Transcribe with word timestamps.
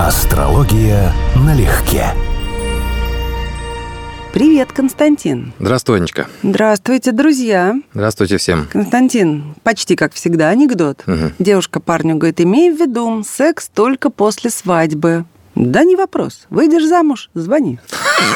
Астрология 0.00 1.12
налегке. 1.36 2.06
Привет, 4.32 4.72
Константин. 4.72 5.52
Здравствуй, 5.60 5.98
Анечка. 5.98 6.26
Здравствуйте, 6.42 7.12
друзья. 7.12 7.76
Здравствуйте 7.94 8.38
всем. 8.38 8.66
Константин, 8.72 9.54
почти 9.62 9.94
как 9.94 10.12
всегда 10.12 10.48
анекдот. 10.48 11.04
Мгм. 11.06 11.32
Девушка 11.38 11.78
парню 11.78 12.16
говорит, 12.16 12.40
имей 12.40 12.72
в 12.72 12.80
виду, 12.80 13.22
секс 13.22 13.68
только 13.72 14.10
после 14.10 14.50
свадьбы. 14.50 15.26
Да 15.54 15.84
не 15.84 15.94
вопрос. 15.94 16.46
Выйдешь 16.50 16.88
замуж, 16.88 17.30
звони. 17.34 17.78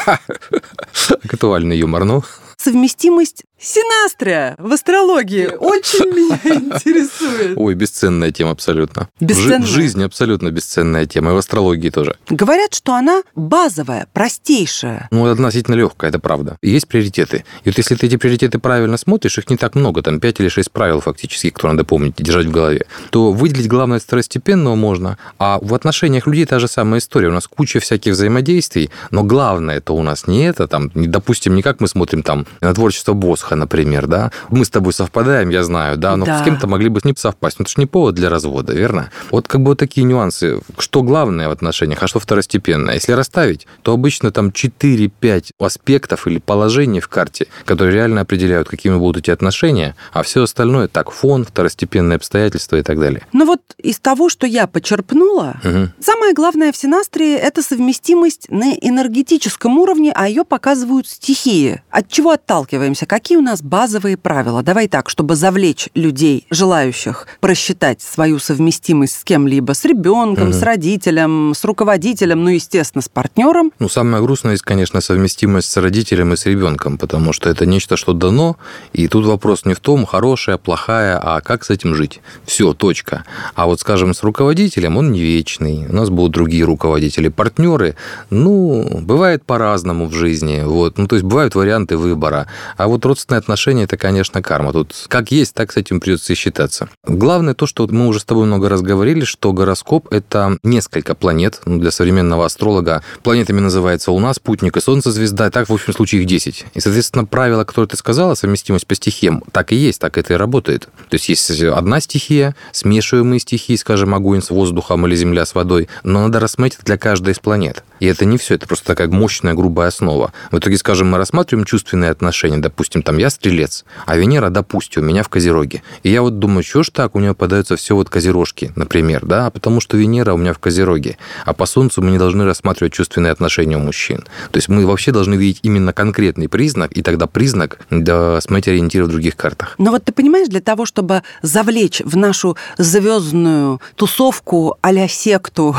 Актуальный 1.25 1.77
юмор, 1.77 2.05
ну. 2.05 2.23
Совместимость 2.55 3.43
синастрия 3.59 4.55
в 4.57 4.71
астрологии 4.71 5.47
очень 5.47 6.05
меня 6.09 6.39
интересует. 6.43 7.53
Ой, 7.57 7.73
бесценная 7.75 8.31
тема 8.31 8.51
абсолютно. 8.51 9.09
Бесценная? 9.19 9.59
В 9.59 9.65
жизни 9.65 10.03
абсолютно 10.03 10.51
бесценная 10.51 11.05
тема, 11.05 11.31
и 11.31 11.33
в 11.33 11.37
астрологии 11.37 11.89
тоже. 11.89 12.15
Говорят, 12.29 12.73
что 12.73 12.93
она 12.93 13.23
базовая, 13.35 14.07
простейшая. 14.13 15.07
Ну, 15.11 15.29
относительно 15.29 15.75
легкая, 15.75 16.09
это 16.09 16.19
правда. 16.19 16.57
Есть 16.61 16.87
приоритеты. 16.87 17.45
И 17.63 17.69
вот 17.69 17.77
если 17.77 17.95
ты 17.95 18.07
эти 18.07 18.15
приоритеты 18.15 18.59
правильно 18.59 18.97
смотришь, 18.97 19.37
их 19.37 19.49
не 19.49 19.57
так 19.57 19.75
много, 19.75 20.01
там 20.01 20.19
5 20.19 20.39
или 20.39 20.49
6 20.49 20.71
правил 20.71 21.01
фактически, 21.01 21.49
которые 21.49 21.73
надо 21.73 21.85
помнить 21.85 22.19
и 22.19 22.23
держать 22.23 22.45
в 22.45 22.51
голове, 22.51 22.85
то 23.09 23.31
выделить 23.31 23.67
главное 23.67 23.99
второстепенного 23.99 24.75
можно, 24.75 25.17
а 25.37 25.59
в 25.61 25.73
отношениях 25.73 26.27
людей 26.27 26.45
та 26.45 26.59
же 26.59 26.67
самая 26.67 26.99
история. 26.99 27.29
У 27.29 27.33
нас 27.33 27.47
куча 27.47 27.79
всяких 27.79 28.13
взаимодействий, 28.13 28.89
но 29.11 29.23
главное 29.23 29.77
это 29.77 29.93
у 29.93 30.01
нас 30.03 30.27
не 30.27 30.45
это, 30.45 30.67
там, 30.67 30.91
допустим, 30.93 31.55
не 31.55 31.61
как 31.61 31.79
мы 31.81 31.87
смотрим 31.87 32.23
там 32.23 32.45
на 32.61 32.73
творчество 32.73 33.13
Босха, 33.49 33.55
например, 33.55 34.07
да. 34.07 34.31
Мы 34.49 34.63
с 34.65 34.69
тобой 34.69 34.93
совпадаем, 34.93 35.49
я 35.49 35.63
знаю, 35.63 35.97
да, 35.97 36.15
но 36.15 36.25
Да. 36.25 36.39
с 36.39 36.43
кем-то 36.43 36.67
могли 36.67 36.89
бы 36.89 36.99
не 37.03 37.13
совпасть. 37.17 37.59
Ну, 37.59 37.63
это 37.63 37.71
же 37.71 37.75
не 37.79 37.85
повод 37.87 38.15
для 38.15 38.29
развода, 38.29 38.73
верно? 38.73 39.09
Вот 39.31 39.47
как 39.47 39.61
бы 39.61 39.69
вот 39.71 39.79
такие 39.79 40.03
нюансы. 40.05 40.61
Что 40.77 41.01
главное 41.01 41.47
в 41.47 41.51
отношениях, 41.51 42.03
а 42.03 42.07
что 42.07 42.19
второстепенное? 42.19 42.95
Если 42.95 43.13
расставить, 43.13 43.67
то 43.81 43.93
обычно 43.93 44.31
там 44.31 44.51
4-5 44.51 45.51
аспектов 45.59 46.27
или 46.27 46.39
положений 46.39 46.99
в 46.99 47.07
карте, 47.07 47.47
которые 47.65 47.93
реально 47.93 48.21
определяют, 48.21 48.69
какими 48.69 48.97
будут 48.97 49.23
эти 49.23 49.31
отношения, 49.31 49.95
а 50.13 50.21
все 50.23 50.43
остальное 50.43 50.87
так, 50.87 51.11
фон, 51.11 51.45
второстепенные 51.45 52.17
обстоятельства 52.17 52.75
и 52.77 52.83
так 52.83 52.99
далее. 52.99 53.21
Но 53.33 53.45
вот 53.45 53.61
из 53.77 53.99
того, 53.99 54.29
что 54.29 54.45
я 54.47 54.67
почерпнула, 54.67 55.57
Мгм. 55.63 55.91
Самое 55.99 56.33
главное 56.33 56.71
в 56.71 56.77
синастрии– 56.77 57.33
это 57.35 57.61
совместимость 57.63 58.49
на 58.49 58.73
энергетическом 58.73 59.77
уровне, 59.77 60.11
а 60.15 60.27
ее 60.27 60.43
показывают 60.43 61.07
стихии. 61.07 61.81
От 61.89 62.07
чего 62.09 62.31
отталкиваемся? 62.31 63.05
Какие 63.05 63.37
у 63.39 63.41
нас 63.41 63.61
базовые 63.61 64.17
правила? 64.17 64.61
Давай 64.61 64.87
так, 64.87 65.09
чтобы 65.09 65.35
завлечь 65.35 65.89
людей, 65.95 66.45
желающих 66.49 67.25
просчитать 67.39 68.01
свою 68.01 68.37
совместимость 68.37 69.19
с 69.21 69.23
кем-либо, 69.23 69.73
с 69.73 69.85
ребенком, 69.85 70.49
Мгм. 70.49 70.53
с 70.53 70.61
родителем, 70.61 71.53
с 71.55 71.63
руководителем, 71.63 72.43
ну, 72.43 72.49
естественно, 72.49 73.01
с 73.01 73.07
партнером. 73.09 73.71
Ну, 73.79 73.87
самое 73.89 74.21
грустное, 74.21 74.57
конечно, 74.61 74.99
совместимость 75.01 75.71
с 75.71 75.77
родителем 75.77 76.33
и 76.33 76.35
с 76.35 76.45
ребенком, 76.45 76.97
потому 76.97 77.31
что 77.33 77.49
это 77.49 77.65
нечто, 77.65 77.95
что 77.95 78.13
дано, 78.13 78.57
и 78.93 79.07
тут 79.07 79.25
вопрос 79.25 79.65
не 79.65 79.73
в 79.73 79.79
том, 79.79 80.05
хорошая, 80.05 80.57
плохая, 80.57 81.17
а 81.17 81.39
как 81.41 81.63
с 81.63 81.69
этим 81.69 81.95
жить. 81.95 82.19
Все, 82.45 82.73
точка. 82.73 83.23
А 83.55 83.65
вот, 83.67 83.79
скажем, 83.79 84.13
с 84.13 84.21
руководителем 84.21 84.97
он 84.97 85.11
не 85.13 85.21
вечный, 85.21 85.85
у 85.87 85.93
нас 85.95 86.09
будут 86.09 86.33
другие 86.33 86.65
руководители, 86.65 87.29
партнеры, 87.29 87.95
ну, 88.29 88.99
бывает 89.01 89.45
по-разному 89.45 90.07
в 90.07 90.13
жизни, 90.13 90.61
вот, 90.65 90.97
ну, 90.97 91.07
то 91.07 91.15
есть 91.15 91.25
бывают 91.25 91.55
варианты 91.55 91.95
выбора, 91.95 92.47
а 92.75 92.87
вот 92.89 93.05
родственные 93.29 93.39
отношения, 93.39 93.83
это, 93.83 93.97
конечно, 93.97 94.41
карма. 94.41 94.73
Тут 94.73 95.05
как 95.07 95.31
есть, 95.31 95.53
так 95.53 95.71
с 95.71 95.77
этим 95.77 95.99
придется 95.99 96.33
и 96.33 96.35
считаться. 96.35 96.89
Главное 97.05 97.53
то, 97.53 97.67
что 97.67 97.87
мы 97.87 98.07
уже 98.07 98.19
с 98.19 98.25
тобой 98.25 98.45
много 98.45 98.69
раз 98.69 98.81
говорили, 98.81 99.23
что 99.23 99.53
гороскоп– 99.53 100.07
это 100.11 100.57
несколько 100.63 101.13
планет, 101.15 101.61
ну, 101.65 101.79
для 101.79 101.91
современного 101.91 102.45
астролога 102.45 103.03
планетами 103.23 103.59
называется 103.59 104.11
Луна, 104.11 104.33
спутник 104.33 104.77
и 104.77 104.81
Солнце, 104.81 105.11
звезда, 105.11 105.49
так, 105.51 105.69
в 105.69 105.73
общем 105.73 105.93
случае, 105.93 106.21
их 106.21 106.27
10. 106.27 106.65
И, 106.73 106.79
соответственно, 106.79 107.25
правило, 107.25 107.63
которое 107.63 107.87
ты 107.87 107.97
сказала, 107.97 108.33
совместимость 108.33 108.87
по 108.87 108.95
стихиям, 108.95 109.43
так 109.51 109.71
и 109.71 109.75
есть, 109.75 110.01
так 110.01 110.17
это 110.17 110.33
и 110.33 110.37
работает. 110.37 110.89
То 111.09 111.15
есть 111.15 111.29
есть 111.29 111.61
одна 111.61 111.99
стихия, 111.99 112.55
смешиваемые 112.71 113.39
стихии, 113.39 113.75
скажем, 113.75 114.15
огонь 114.15 114.41
с 114.41 114.49
воздухом 114.49 115.05
или 115.05 115.15
земля 115.15 115.45
с 115.45 115.53
водой, 115.53 115.87
но 116.03 116.23
надо 116.23 116.39
рассмотреть 116.39 116.79
для 116.83 116.97
каждой 116.97 117.33
из 117.33 117.39
планет. 117.39 117.83
И 117.99 118.05
это 118.05 118.25
не 118.25 118.37
все, 118.37 118.55
это 118.55 118.65
просто 118.65 118.85
такая 118.85 119.07
мощная, 119.09 119.53
грубая 119.53 119.89
основа. 119.89 120.31
В 120.51 120.57
итоге, 120.57 120.77
скажем, 120.77 121.09
мы 121.09 121.17
рассматриваем 121.17 121.65
чувственные 121.65 122.11
отношения, 122.11 122.57
допустим, 122.57 123.03
там 123.03 123.18
я 123.19 123.29
стрелец, 123.29 123.85
а 124.05 124.17
Венера, 124.17 124.49
допустим, 124.49 125.03
у 125.03 125.05
меня 125.05 125.23
в 125.23 125.29
Козероге. 125.29 125.83
И 126.03 126.11
я 126.11 126.21
вот 126.21 126.39
думаю, 126.39 126.63
что 126.63 126.83
ж 126.83 126.89
так, 126.89 127.15
у 127.15 127.19
нее 127.19 127.33
попадаются 127.33 127.75
все 127.75 127.95
вот 127.95 128.09
козерожки, 128.09 128.71
например, 128.75 129.25
да, 129.25 129.49
потому 129.49 129.81
что 129.81 129.97
Венера 129.97 130.33
у 130.33 130.37
меня 130.37 130.53
в 130.53 130.59
Козероге, 130.59 131.17
а 131.45 131.53
по 131.53 131.65
Солнцу 131.65 132.01
мы 132.01 132.11
не 132.11 132.17
должны 132.17 132.45
рассматривать 132.45 132.93
чувственные 132.93 133.31
отношения 133.31 133.77
у 133.77 133.79
мужчин. 133.79 134.25
То 134.51 134.57
есть 134.57 134.69
мы 134.69 134.85
вообще 134.85 135.11
должны 135.11 135.35
видеть 135.35 135.59
именно 135.63 135.93
конкретный 135.93 136.49
признак, 136.49 136.91
и 136.91 137.01
тогда 137.01 137.27
признак 137.27 137.79
да, 137.89 138.41
смотреть 138.41 138.69
ориентиры 138.69 139.05
в 139.05 139.09
других 139.09 139.35
картах. 139.35 139.75
Но 139.77 139.91
вот 139.91 140.03
ты 140.03 140.11
понимаешь, 140.11 140.47
для 140.47 140.61
того, 140.61 140.85
чтобы 140.85 141.23
завлечь 141.41 142.01
в 142.03 142.17
нашу 142.17 142.57
звездную 142.77 143.81
тусовку 143.95 144.77
а 144.81 145.07
секту 145.07 145.75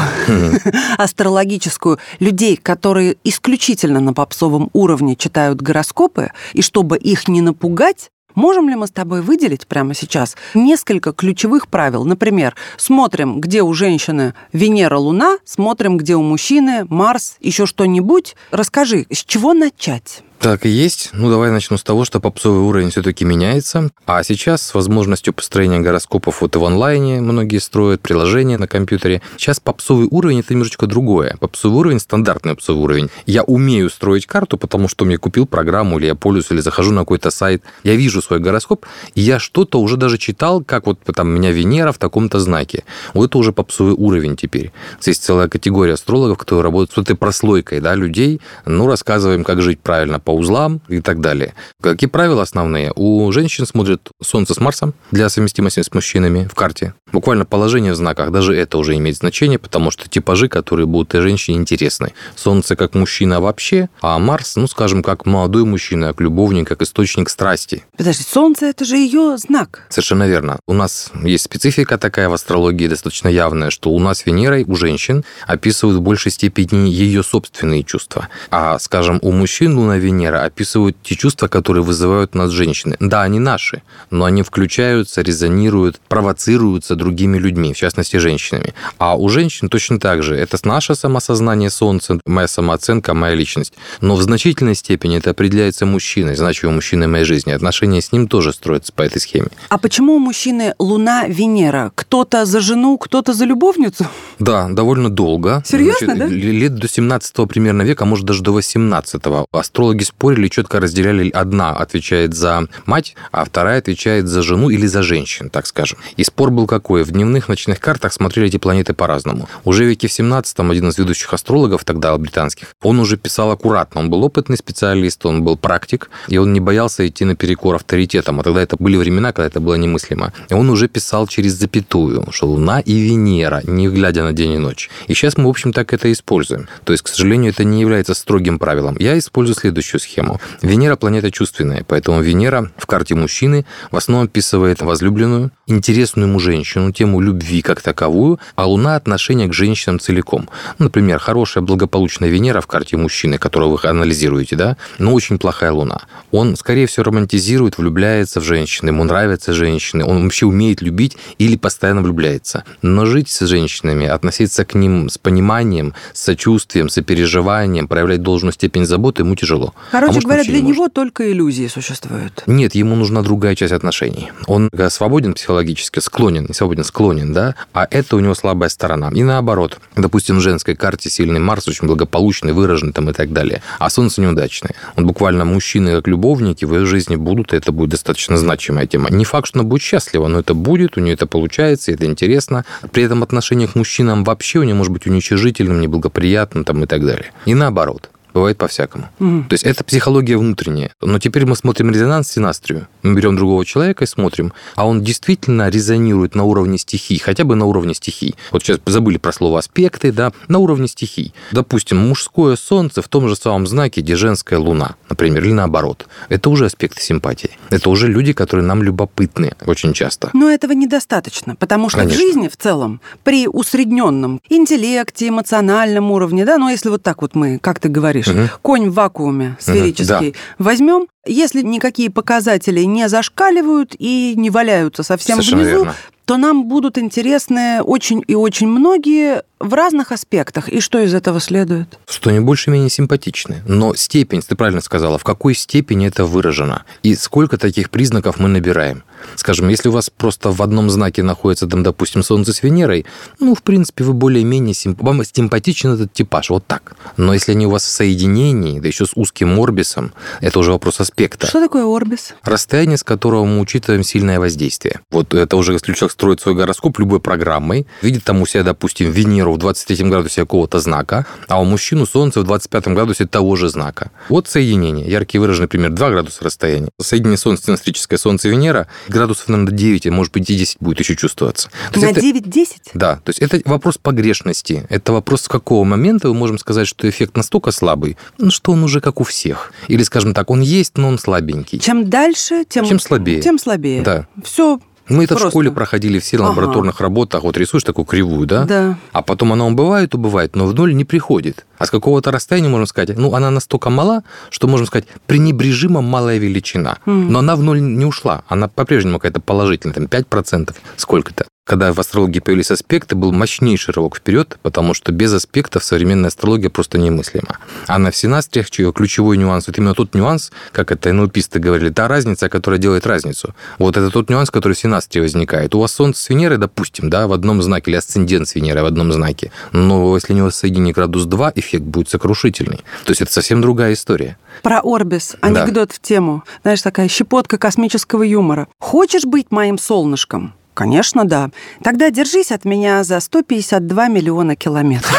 астрологическую 0.99 1.99
людей, 2.19 2.57
которые 2.57 3.17
исключительно 3.25 4.01
на 4.01 4.13
попсовом 4.13 4.71
уровне 4.73 5.17
читают 5.17 5.61
гороскопы, 5.61 6.31
и 6.53 6.63
чтобы 6.63 6.97
их 6.97 7.20
не 7.29 7.41
напугать, 7.41 8.11
Можем 8.35 8.69
ли 8.69 8.77
мы 8.77 8.87
с 8.87 8.91
тобой 8.91 9.23
выделить 9.23 9.67
прямо 9.67 9.93
сейчас 9.93 10.37
несколько 10.55 11.13
ключевых 11.13 11.69
правил? 11.69 12.05
Например, 12.05 12.55
смотрим, 12.77 13.41
где 13.41 13.63
у 13.63 13.73
женщины 13.75 14.35
Венера, 14.53 14.97
Луна, 14.99 15.39
смотрим, 15.45 15.97
где 15.97 16.15
у 16.15 16.23
мужчины 16.23 16.87
Марс, 16.89 17.37
еще 17.41 17.67
что-нибудь. 17.67 18.37
Расскажи, 18.51 19.07
с 19.11 19.25
чего 19.25 19.53
начать? 19.53 20.23
Так 20.41 20.65
и 20.65 20.71
есть. 20.71 21.11
Ну, 21.13 21.29
давай 21.29 21.51
начну 21.51 21.77
с 21.77 21.83
того, 21.83 22.07
что 22.07 22.19
попсовый 22.19 22.63
уровень 22.63 22.89
все-таки 22.89 23.27
меняется. 23.27 23.91
А 24.07 24.23
сейчас 24.23 24.63
с 24.63 24.73
возможностью 24.73 25.35
построения 25.35 25.81
гороскопов 25.81 26.41
вот 26.41 26.57
в 26.57 26.65
онлайне 26.65 27.21
многие 27.21 27.59
строят 27.59 28.01
приложения 28.01 28.57
на 28.57 28.67
компьютере. 28.67 29.21
Сейчас 29.37 29.61
попсовый 29.61 30.09
уровень– 30.11 30.41
это 30.41 30.55
немножечко 30.55 30.87
другое. 30.87 31.37
Попсовый 31.41 31.81
уровень– 31.81 31.99
стандартный 32.01 32.55
попсовый 32.55 32.83
уровень. 32.83 33.11
Я 33.27 33.43
умею 33.43 33.91
строить 33.91 34.25
карту, 34.25 34.57
потому 34.57 34.89
что 34.89 35.05
мне 35.05 35.19
купил 35.19 35.45
программу, 35.45 35.99
или 35.99 36.07
я 36.07 36.15
пользуюсь, 36.15 36.51
или 36.51 36.61
захожу 36.61 36.93
на 36.93 37.03
какой-то 37.03 37.31
сайт. 37.31 37.63
Я 37.85 37.95
вижу 37.97 38.23
свой 38.23 38.39
гороскоп, 38.39 38.87
и 39.15 39.21
я 39.21 39.39
что-то 39.39 39.79
уже 39.79 39.99
даже 39.99 40.17
читал, 40.17 40.65
как 40.65 40.87
вот 40.87 41.01
там 41.15 41.29
у 41.29 41.33
меня 41.33 41.51
Венера 41.51 41.93
в 41.93 41.99
таком-то 41.99 42.41
знаке. 42.41 42.85
Вот 43.13 43.27
это 43.29 43.37
уже 43.37 43.53
попсовый 43.53 43.93
уровень 43.93 44.37
теперь. 44.37 44.73
Есть 45.05 45.23
целая 45.23 45.49
категория 45.49 45.93
астрологов, 45.93 46.39
которые 46.39 46.65
работают 46.65 46.93
с 46.93 46.99
этой 46.99 47.15
прослойкой 47.15 47.81
да, 47.81 47.95
людей. 47.95 48.41
Ну, 48.65 48.87
рассказываем, 48.87 49.45
как 49.45 49.61
жить 49.61 49.81
правильно 49.81 50.19
по 50.31 50.33
узлам 50.33 50.81
и 50.89 51.01
так 51.01 51.21
далее. 51.21 51.55
Какие 51.83 52.09
правила 52.09 52.43
основные? 52.43 52.93
У 52.95 53.33
женщин 53.33 53.67
смотрят 53.67 54.11
Солнце 54.23 54.55
с 54.55 54.61
Марсом 54.61 54.95
для 55.11 55.29
совместимости 55.29 55.83
с 55.83 55.93
мужчинами 55.93 56.47
в 56.49 56.55
карте. 56.55 56.95
Буквально 57.13 57.45
положение 57.45 57.93
в 57.93 57.97
знаках, 57.97 58.31
даже 58.31 58.55
это 58.55 58.79
уже 58.79 58.97
имеет 58.97 59.17
значение, 59.17 59.59
потому 59.59 59.91
что 59.91 60.09
типажи, 60.09 60.49
которые 60.49 60.87
будут 60.87 61.17
и 61.17 61.21
женщине 61.21 61.59
интересны. 61.59 62.13
Солнце 62.37 62.77
как 62.77 62.95
мужчина 62.95 63.41
вообще, 63.41 63.89
а 64.01 64.21
Марс, 64.21 64.55
ну, 64.55 64.69
скажем, 64.69 65.03
как 65.03 65.27
молодой 65.27 65.65
мужчина, 65.65 66.09
как 66.09 66.21
любовник, 66.21 66.69
как 66.69 66.83
источник 66.83 67.29
страсти. 67.29 67.83
Подожди, 67.97 68.23
Солнце 68.23 68.67
это 68.67 68.85
же 68.85 68.97
ее 68.97 69.37
знак. 69.37 69.83
Совершенно 69.89 70.29
верно. 70.29 70.61
У 70.69 70.75
нас 70.75 71.11
есть 71.25 71.45
специфика 71.45 71.99
такая 71.99 72.29
в 72.29 72.35
астрологии 72.35 72.87
достаточно 72.87 73.27
явная, 73.27 73.71
что 73.71 73.91
Луна 73.91 74.15
с 74.15 74.25
Венерой 74.27 74.63
у 74.69 74.77
женщин 74.77 75.25
описывают 75.49 75.99
в 75.99 76.03
большей 76.03 76.31
степени 76.31 76.89
ее 76.89 77.25
собственные 77.25 77.83
чувства. 77.83 78.29
А, 78.53 78.79
скажем, 78.79 79.19
у 79.23 79.33
мужчин 79.33 79.77
Луна 79.77 79.97
Венера 79.97 80.20
описывают 80.27 80.97
те 81.03 81.15
чувства, 81.17 81.49
которые 81.49 81.83
вызывают 81.83 82.35
у 82.35 82.39
нас 82.39 82.51
женщины. 82.51 82.97
Да, 83.01 83.23
они 83.23 83.39
наши, 83.39 83.83
но 84.11 84.25
они 84.25 84.43
включаются, 84.43 85.23
резонируют, 85.23 86.01
провоцируются 86.09 86.95
другими 86.95 87.39
людьми, 87.39 87.73
в 87.73 87.77
частности, 87.77 88.17
женщинами. 88.17 88.75
А 88.99 89.17
у 89.17 89.29
женщин 89.29 89.69
точно 89.69 89.99
так 89.99 90.23
же. 90.23 90.37
Это 90.37 90.59
наше 90.65 90.95
самосознание 90.95 91.71
Солнца, 91.71 92.21
моя 92.27 92.49
самооценка, 92.49 93.15
моя 93.15 93.35
личность. 93.35 93.75
Но 94.01 94.17
в 94.17 94.23
значительной 94.23 94.75
степени 94.75 95.19
это 95.19 95.31
определяется 95.31 95.87
мужчиной, 95.87 96.37
значимым 96.37 96.77
мужчиной 96.77 97.07
моей 97.07 97.25
жизни. 97.25 97.53
Отношения 97.53 98.01
с 98.01 98.13
ним 98.13 98.29
тоже 98.29 98.53
строятся 98.53 98.93
по 98.93 99.03
этой 99.03 99.21
схеме. 99.21 99.49
А 99.69 99.79
почему 99.79 100.15
у 100.15 100.19
мужчины 100.19 100.75
Луна, 100.79 101.27
Венера? 101.27 101.93
Кто-то 101.95 102.45
за 102.45 102.61
жену, 102.61 102.99
кто-то 102.99 103.33
за 103.33 103.45
любовницу? 103.45 104.07
Да, 104.39 104.69
довольно 104.69 105.11
долго. 105.11 105.63
Серьезно, 105.67 106.17
да? 106.17 106.27
Лет 106.27 106.75
до 106.75 106.89
17 106.89 107.49
примерно 107.49 107.83
века, 107.83 108.05
а 108.05 108.07
может 108.07 108.27
даже 108.27 108.43
до 108.43 108.53
18 108.53 109.23
Астрологи 109.53 110.05
спорили, 110.11 110.49
четко 110.49 110.81
разделяли. 110.81 111.31
Одна 111.31 111.71
отвечает 111.71 112.35
за 112.35 112.67
мать, 112.87 113.15
а 113.33 113.45
вторая 113.45 113.79
отвечает 113.79 114.29
за 114.29 114.43
жену 114.43 114.71
или 114.71 114.87
за 114.87 115.03
женщин, 115.03 115.51
так 115.51 115.67
скажем. 115.67 115.99
И 116.17 116.25
спор 116.25 116.51
был 116.51 116.67
какой? 116.67 117.05
В 117.05 117.11
дневных 117.11 117.49
ночных 117.49 117.81
картах 117.81 118.13
смотрели 118.13 118.49
эти 118.49 118.59
планеты 118.59 118.93
по-разному. 118.93 119.49
Уже 119.65 119.85
в 119.85 119.89
веке 119.89 120.09
в 120.09 120.11
17-м 120.11 120.71
один 120.71 120.89
из 120.89 120.99
ведущих 120.99 121.33
астрологов 121.33 121.85
тогда 121.85 122.17
британских, 122.19 122.75
он 122.83 122.99
уже 122.99 123.17
писал 123.17 123.51
аккуратно. 123.51 124.01
Он 124.01 124.11
был 124.11 124.25
опытный 124.25 124.57
специалист, 124.57 125.25
он 125.27 125.43
был 125.43 125.57
практик, 125.57 126.11
и 126.29 126.39
он 126.39 126.53
не 126.53 126.61
боялся 126.61 127.07
идти 127.07 127.25
наперекор 127.25 127.77
авторитетам. 127.77 128.41
А 128.41 128.43
тогда 128.43 128.63
это 128.63 128.77
были 128.79 128.97
времена, 128.97 129.33
когда 129.33 129.47
это 129.47 129.61
было 129.61 129.75
немыслимо. 129.75 130.33
И 130.49 130.55
он 130.55 130.71
уже 130.71 130.89
писал 130.89 131.27
через 131.27 131.53
запятую, 131.53 132.27
что 132.31 132.47
Луна 132.47 132.81
и 132.81 132.95
Венера, 132.99 133.63
не 133.65 133.89
глядя 133.89 134.25
на 134.25 134.33
день 134.33 134.53
и 134.53 134.59
ночь. 134.59 134.91
И 135.07 135.15
сейчас 135.15 135.37
мы, 135.37 135.47
в 135.47 135.51
общем, 135.51 135.73
так 135.73 135.93
это 135.93 136.11
используем. 136.11 136.69
То 136.85 136.93
есть, 136.93 137.05
к 137.05 137.09
сожалению, 137.09 137.53
это 137.53 137.65
не 137.65 137.81
является 137.81 138.15
строгим 138.15 138.59
правилом. 138.59 138.97
Я 138.99 139.17
использую 139.19 139.55
следующую 139.55 140.00
схему. 140.01 140.41
Венера– 140.63 140.97
планета 140.97 141.31
чувственная, 141.31 141.85
поэтому 141.87 142.21
Венера 142.21 142.71
в 142.77 142.87
карте 142.87 143.15
мужчины 143.15 143.65
в 143.91 143.97
основном 143.97 144.27
описывает 144.27 144.83
возлюбленную, 144.83 145.53
интересную 145.67 146.29
ему 146.29 146.41
женщину, 146.41 146.93
тему 146.93 147.21
любви 147.21 147.63
как 147.63 147.81
таковую, 147.81 148.41
а 148.57 148.67
Луна– 148.67 148.97
отношение 148.97 149.49
к 149.49 149.53
женщинам 149.53 150.01
целиком. 150.01 150.49
Например, 150.79 151.19
хорошая 151.19 151.63
благополучная 151.63 152.29
Венера 152.29 152.61
в 152.61 152.67
карте 152.67 152.97
мужчины, 152.97 153.39
которую 153.39 153.71
вы 153.71 153.89
анализируете, 153.89 154.57
да, 154.57 154.77
но 154.99 155.13
очень 155.13 155.39
плохая 155.39 155.73
Луна. 155.73 156.03
Он, 156.31 156.57
скорее 156.57 156.87
всего, 156.87 157.05
романтизирует, 157.05 157.79
влюбляется 157.79 158.41
в 158.41 158.45
женщины, 158.45 158.89
ему 158.89 159.05
нравятся 159.05 159.53
женщины, 159.53 160.05
он 160.05 160.25
вообще 160.25 160.47
умеет 160.47 160.83
любить 160.83 161.17
или 161.39 161.57
постоянно 161.57 162.03
влюбляется. 162.03 162.65
Но 162.83 163.07
жить 163.07 163.29
с 163.31 163.47
женщинами, 163.47 164.07
относиться 164.07 164.65
к 164.65 164.75
ним 164.75 165.09
с 165.09 165.19
пониманием, 165.19 165.95
с 166.13 166.23
сочувствием, 166.23 166.89
сопереживанием, 166.89 167.89
проявлять 167.89 168.23
должную 168.23 168.53
степень 168.53 168.87
заботы 168.87 169.23
ему 169.23 169.35
тяжело. 169.35 169.75
Короче 169.91 170.19
а 170.19 170.23
говоря, 170.23 170.45
для 170.45 170.61
него 170.61 170.89
только 170.89 171.31
иллюзии 171.33 171.67
существуют. 171.67 172.45
Нет, 172.47 172.75
ему 172.75 172.97
нужна 172.97 173.23
другая 173.23 173.55
часть 173.55 173.73
отношений. 173.73 174.31
Он 174.47 174.71
свободен 174.89 175.35
психологически, 175.35 175.99
склонен, 176.01 176.47
не 176.49 176.55
свободен, 176.55 176.85
склонен, 176.85 177.33
да, 177.33 177.55
а 177.73 177.87
это 177.91 178.17
у 178.17 178.21
него 178.21 178.35
слабая 178.35 178.69
сторона. 178.69 179.11
И 179.13 179.23
наоборот, 179.23 179.81
допустим, 179.97 180.37
в 180.37 180.41
женской 180.41 180.77
карте 180.77 181.11
сильный 181.11 181.41
Марс, 181.41 181.69
очень 181.69 181.87
благополучный, 181.87 182.53
выраженный 182.53 182.93
там 182.93 183.11
и 183.11 183.13
так 183.13 183.33
далее, 183.33 183.63
а 183.79 183.91
Солнце 183.91 184.21
неудачное. 184.21 184.75
Он 184.97 185.07
буквально 185.07 185.45
мужчины 185.45 185.93
как 185.93 186.07
любовники 186.07 186.65
в 186.65 186.75
ее 186.75 186.87
жизни 186.87 187.17
будут, 187.17 187.53
и 187.53 187.57
это 187.57 187.73
будет 187.73 187.91
достаточно 187.91 188.37
значимая 188.37 188.87
тема. 188.87 189.11
Не 189.11 189.25
факт, 189.25 189.49
что 189.49 189.59
она 189.59 189.69
будет 189.69 189.83
счастлива, 189.83 190.29
но 190.29 190.41
это 190.41 190.55
будет, 190.55 190.97
у 190.97 191.01
нее 191.01 191.15
это 191.15 191.27
получается, 191.27 191.93
это 191.93 192.07
интересно. 192.07 192.65
При 192.93 193.03
этом 193.03 193.23
отношение 193.23 193.69
к 193.69 193.75
мужчинам 193.75 194.25
вообще 194.25 194.61
у 194.61 194.63
нее 194.63 194.75
может 194.75 194.93
быть 194.93 195.07
уничижительным, 195.07 195.81
неблагоприятным 195.81 196.65
там 196.65 196.85
и 196.85 196.87
так 196.87 197.05
далее. 197.05 197.33
И 197.45 197.55
наоборот. 197.55 198.11
Бывает 198.35 198.59
по-всякому. 198.59 199.09
Угу. 199.19 199.45
То 199.49 199.55
есть 199.55 199.65
это 199.65 199.85
психология 199.85 200.37
внутренняя. 200.37 200.93
Но 201.01 201.19
теперь 201.19 201.47
мы 201.47 201.57
смотрим 201.57 201.91
резонанс 201.91 202.31
синастрию. 202.31 202.89
Мы 203.03 203.15
берем 203.15 203.37
другого 203.37 203.65
человека 203.65 204.05
и 204.05 204.07
смотрим, 204.07 204.53
а 204.77 204.87
он 204.87 205.03
действительно 205.03 205.69
резонирует 205.69 206.35
на 206.35 206.45
уровне 206.45 206.79
стихий, 206.79 207.19
хотя 207.19 207.45
бы 207.45 207.55
на 207.57 207.67
уровне 207.67 207.95
стихий. 207.95 208.37
Вот 208.51 208.63
сейчас 208.63 208.79
забыли 208.87 209.17
про 209.19 209.33
слово 209.33 209.59
аспекты, 209.59 210.13
да, 210.13 210.33
на 210.49 210.59
уровне 210.59 210.89
стихий. 210.89 211.35
Допустим, 211.53 211.99
мужское 211.99 212.57
солнце 212.57 213.03
в 213.03 213.09
том 213.09 213.29
же 213.29 213.37
самом 213.37 213.67
знаке, 213.67 214.01
где 214.01 214.17
женская 214.17 214.59
луна, 214.59 214.97
например, 215.09 215.45
или 215.45 215.53
наоборот. 215.53 216.07
Это 216.29 216.51
уже 216.51 216.67
аспекты 216.67 217.03
симпатии. 217.03 217.51
Это 217.71 217.91
уже 217.91 218.09
люди, 218.09 218.33
которые 218.33 218.65
нам 218.65 218.83
любопытны 218.83 219.53
очень 219.67 219.93
часто. 219.93 220.31
Но 220.33 220.51
этого 220.51 220.73
недостаточно, 220.73 221.57
потому 221.57 221.89
что 221.89 221.99
Конечно. 221.99 222.19
в 222.19 222.21
жизни 222.21 222.49
в 222.49 222.57
целом 222.57 223.01
при 223.25 223.47
усредненном 223.47 224.41
интеллекте, 224.49 225.29
эмоциональном 225.29 226.11
уровне, 226.11 226.45
да, 226.45 226.59
ну 226.59 226.69
если 226.69 226.89
вот 226.89 227.03
так 227.03 227.23
вот 227.23 227.35
мы, 227.35 227.59
как 227.59 227.79
ты 227.79 227.89
говоришь, 227.89 228.20
говоришь, 228.23 228.51
угу. 228.51 228.59
конь 228.63 228.91
в 228.91 228.95
вакууме 228.95 229.57
сферический, 229.61 230.29
угу, 230.29 230.37
да. 230.59 230.65
возьмем, 230.65 231.09
если 231.27 231.63
никакие 231.63 232.11
показатели 232.11 232.81
не 232.83 233.09
зашкаливают 233.09 233.95
и 233.99 234.35
не 234.37 234.51
валяются 234.51 235.03
совсем 235.03 235.37
Совершенно 235.37 235.63
внизу, 235.63 235.79
верно. 235.79 235.95
то 236.25 236.37
нам 236.37 236.69
будут 236.69 236.99
интересны 236.99 237.83
очень 237.83 238.23
и 238.27 238.35
очень 238.35 238.69
многие 238.69 239.43
в 239.59 239.75
разных 239.75 240.13
аспектах. 240.13 240.69
И 240.69 240.81
что 240.81 240.99
из 241.01 241.13
этого 241.15 241.41
следует? 241.41 241.99
Что 242.09 242.31
они 242.31 242.41
больше-менее 242.41 242.89
симпатичны. 242.91 243.63
Но 243.67 243.95
степень, 243.95 244.43
ты 244.43 244.57
правильно 244.57 244.81
сказала, 244.81 245.19
в 245.19 245.25
какой 245.25 245.55
степени 245.55 246.07
это 246.07 246.25
выражено? 246.25 246.85
И 247.03 247.15
сколько 247.15 247.59
таких 247.59 247.91
признаков 247.91 248.39
мы 248.39 248.49
набираем? 248.49 249.03
Скажем, 249.37 249.69
если 249.69 249.89
у 249.89 249.93
вас 249.93 250.11
просто 250.11 250.51
в 250.51 250.63
одном 250.63 250.91
знаке 250.91 251.23
находится, 251.23 251.67
там, 251.67 251.83
допустим, 251.83 252.23
Солнце 252.23 252.53
с 252.53 252.63
Венерой, 252.63 253.07
ну, 253.39 253.55
в 253.55 253.63
принципе, 253.63 254.05
вы 254.05 254.13
более-менее 254.13 254.75
симп... 254.75 255.03
вам 255.03 255.23
симпатичен 255.25 255.95
этот 255.95 256.13
типаж, 256.13 256.51
вот 256.51 256.67
так. 256.67 256.95
Но 257.17 257.35
если 257.35 257.53
они 257.53 257.67
у 257.67 257.71
вас 257.71 257.85
в 257.85 257.91
соединении, 257.91 258.81
да 258.81 258.89
еще 258.89 259.07
с 259.07 259.13
узким 259.15 259.59
орбисом, 259.61 260.13
это 260.41 260.59
уже 260.59 260.73
вопрос 260.73 261.01
аспекта. 261.01 261.47
Что 261.47 261.61
такое 261.61 261.85
орбис? 261.85 262.35
Расстояние, 262.43 262.97
с 262.97 263.05
которого 263.05 263.45
мы 263.45 263.61
учитываем 263.61 264.03
сильное 264.03 264.39
воздействие. 264.39 265.01
Вот 265.11 265.35
это 265.35 265.57
уже, 265.57 265.73
если 265.73 265.93
человек 265.93 266.13
строит 266.13 266.41
свой 266.41 266.55
гороскоп 266.55 266.99
любой 266.99 267.21
программой, 267.21 267.87
видит 268.03 268.25
там 268.25 268.43
у 268.43 268.47
себя, 268.47 268.63
допустим, 268.63 269.11
Венеру 269.11 269.53
в 269.55 269.59
23 269.59 270.09
градусе 270.09 270.43
какого-то 270.43 270.81
знака, 270.81 271.27
а 271.49 271.61
у 271.61 271.65
мужчину 271.65 272.07
Солнце 272.07 272.41
в 272.41 272.45
25 272.45 272.89
градусе 272.89 273.27
того 273.27 273.57
же 273.57 273.69
знака. 273.69 274.11
Вот 274.29 274.49
соединение. 274.49 275.09
Яркий 275.09 275.39
выраженный 275.39 275.69
пример 275.69 275.91
2 275.91 276.11
градуса 276.11 276.45
расстояния. 276.45 276.91
Соединение 277.01 277.39
Солнце 277.39 277.65
синастрическое 277.65 278.19
Солнце-Венера 278.19 278.87
градусов, 279.11 279.49
наверное, 279.49 279.73
9, 279.73 280.07
а 280.07 280.11
может 280.11 280.33
быть 280.33 280.49
и 280.51 280.57
10 280.57 280.79
будет 280.81 281.01
еще 281.01 281.17
чувствоваться. 281.17 281.71
То 281.93 282.01
На 282.01 282.11
9-10? 282.11 282.67
Да. 282.95 283.17
То 283.17 283.31
есть 283.31 283.41
это 283.41 283.61
вопрос 283.65 283.99
погрешности. 283.99 284.87
Это 284.89 285.13
вопрос, 285.13 285.43
с 285.43 285.49
какого 285.49 285.85
момента 285.85 286.29
мы 286.29 286.35
можем 286.35 286.59
сказать, 286.59 286.87
что 286.87 287.09
эффект 287.09 287.37
настолько 287.37 287.71
слабый, 287.71 288.17
ну, 288.39 288.51
что 288.51 288.73
он 288.73 288.83
уже 288.83 289.01
как 289.01 289.21
у 289.21 289.25
всех. 289.25 289.73
Или, 289.89 290.03
скажем 290.03 290.35
так, 290.35 290.51
он 290.51 290.61
есть, 290.61 290.97
но 290.97 291.09
он 291.09 291.19
слабенький. 291.19 291.79
Чем 291.79 292.09
дальше, 292.09 292.65
тем, 292.69 292.87
Чем 292.87 293.01
слабее. 293.01 293.43
Тем 293.43 293.59
слабее. 293.59 294.03
Да. 294.03 294.27
Все 294.45 294.81
мы 295.11 295.25
это 295.25 295.35
Просто. 295.35 295.49
в 295.49 295.51
школе 295.51 295.73
проходили 295.73 296.21
все 296.21 296.39
на 296.39 296.51
лабораторных 296.51 296.95
ага. 296.95 297.05
работах. 297.05 297.43
Вот 297.43 297.57
рисуешь 297.57 297.83
такую 297.83 298.05
кривую, 298.05 298.47
да? 298.47 298.65
Да. 298.65 298.99
А 299.11 299.23
потом 299.23 299.53
она 299.53 299.67
убывает, 299.67 300.15
убывает, 300.15 300.55
но 300.55 300.67
в 300.67 300.75
ноль 300.75 300.95
не 300.95 301.05
приходит. 301.05 301.67
А 301.81 301.87
с 301.87 301.91
какого-то 301.91 302.31
расстояния 302.31 302.69
можем 302.69 302.87
сказать, 302.87 303.17
ну, 303.17 303.35
она 303.35 303.51
настолько 303.51 303.89
мала, 303.89 304.23
что, 304.51 304.69
можем 304.69 304.87
сказать, 304.87 305.07
пренебрежимо 305.27 306.03
малая 306.03 306.37
величина. 306.37 306.99
Mm. 307.07 307.31
Но 307.31 307.39
она 307.39 307.57
в 307.57 307.63
ноль 307.63 307.81
не 307.81 308.05
ушла. 308.05 308.43
Она 308.49 308.69
по-прежнему 308.69 309.19
какая-то 309.19 309.41
положительная, 309.41 309.95
там 309.95 310.05
5%, 310.05 310.75
сколько-то 310.97 311.47
когда 311.71 311.93
в 311.93 312.01
астрологии 312.01 312.41
появились 312.41 312.73
аспекты, 312.73 313.15
был 313.15 313.31
мощнейший 313.31 313.95
рывок 313.95 314.17
вперед, 314.17 314.59
потому 314.63 314.93
что 314.93 315.13
без 315.13 315.33
аспектов 315.33 315.85
современная 315.85 316.27
астрология 316.27 316.69
просто 316.69 316.99
немыслима. 316.99 317.59
А 317.87 317.97
на 318.01 318.11
всенастриях, 318.11 318.69
чье 318.71 318.93
ключевой 318.93 319.37
нюанс, 319.37 319.69
вот 319.69 319.79
именно 319.79 319.95
тот 319.95 320.13
нюанс, 320.15 320.51
как 320.73 320.91
это 320.91 321.13
НЛПисты 321.13 321.61
говорили, 321.61 321.91
та 321.91 322.09
разница, 322.09 322.49
которая 322.49 322.81
делает 322.81 323.07
разницу. 323.07 323.55
Вот 323.79 323.97
это 323.97 324.11
тот 324.11 324.31
нюанс, 324.31 324.51
который 324.51 324.73
в 324.73 324.79
всенастрии 324.79 325.21
возникает. 325.21 325.73
У 325.77 325.79
вас 325.79 325.93
Солнце 325.93 326.21
с 326.21 326.29
Венерой, 326.29 326.59
допустим, 326.59 327.09
да, 327.09 327.29
в 327.29 327.33
одном 327.33 327.63
знаке, 327.63 327.93
или 327.93 327.99
асцендент 327.99 328.49
с 328.49 328.57
Венерой 328.57 328.83
в 328.83 328.87
одном 328.87 329.13
знаке, 329.13 329.53
но 329.71 330.17
если 330.17 330.33
у 330.33 330.37
него 330.37 330.51
соединение 330.51 330.93
градус 330.93 331.27
2, 331.27 331.53
эффект 331.71 331.85
будет 331.85 332.09
сокрушительный. 332.09 332.79
То 333.05 333.11
есть 333.11 333.23
это 333.23 333.33
совсем 333.33 333.61
другая 333.61 333.93
история. 333.93 334.37
Про 334.63 334.81
Орбис. 334.81 335.37
Анекдот 335.41 335.89
да. 335.89 335.95
в 335.95 336.01
тему. 336.01 336.45
Знаешь, 336.63 336.83
такая 336.83 337.09
щепотка 337.09 337.59
космического 337.59 338.23
юмора. 338.23 338.69
Хочешь 338.79 339.25
быть 339.25 339.51
моим 339.51 339.79
солнышком? 339.79 340.55
Конечно, 340.75 341.25
да. 341.25 341.51
Тогда 341.83 342.11
держись 342.11 342.53
от 342.53 342.65
меня 342.65 343.05
за 343.05 343.21
152 343.21 344.09
миллиона 344.09 344.57
километров. 344.57 345.15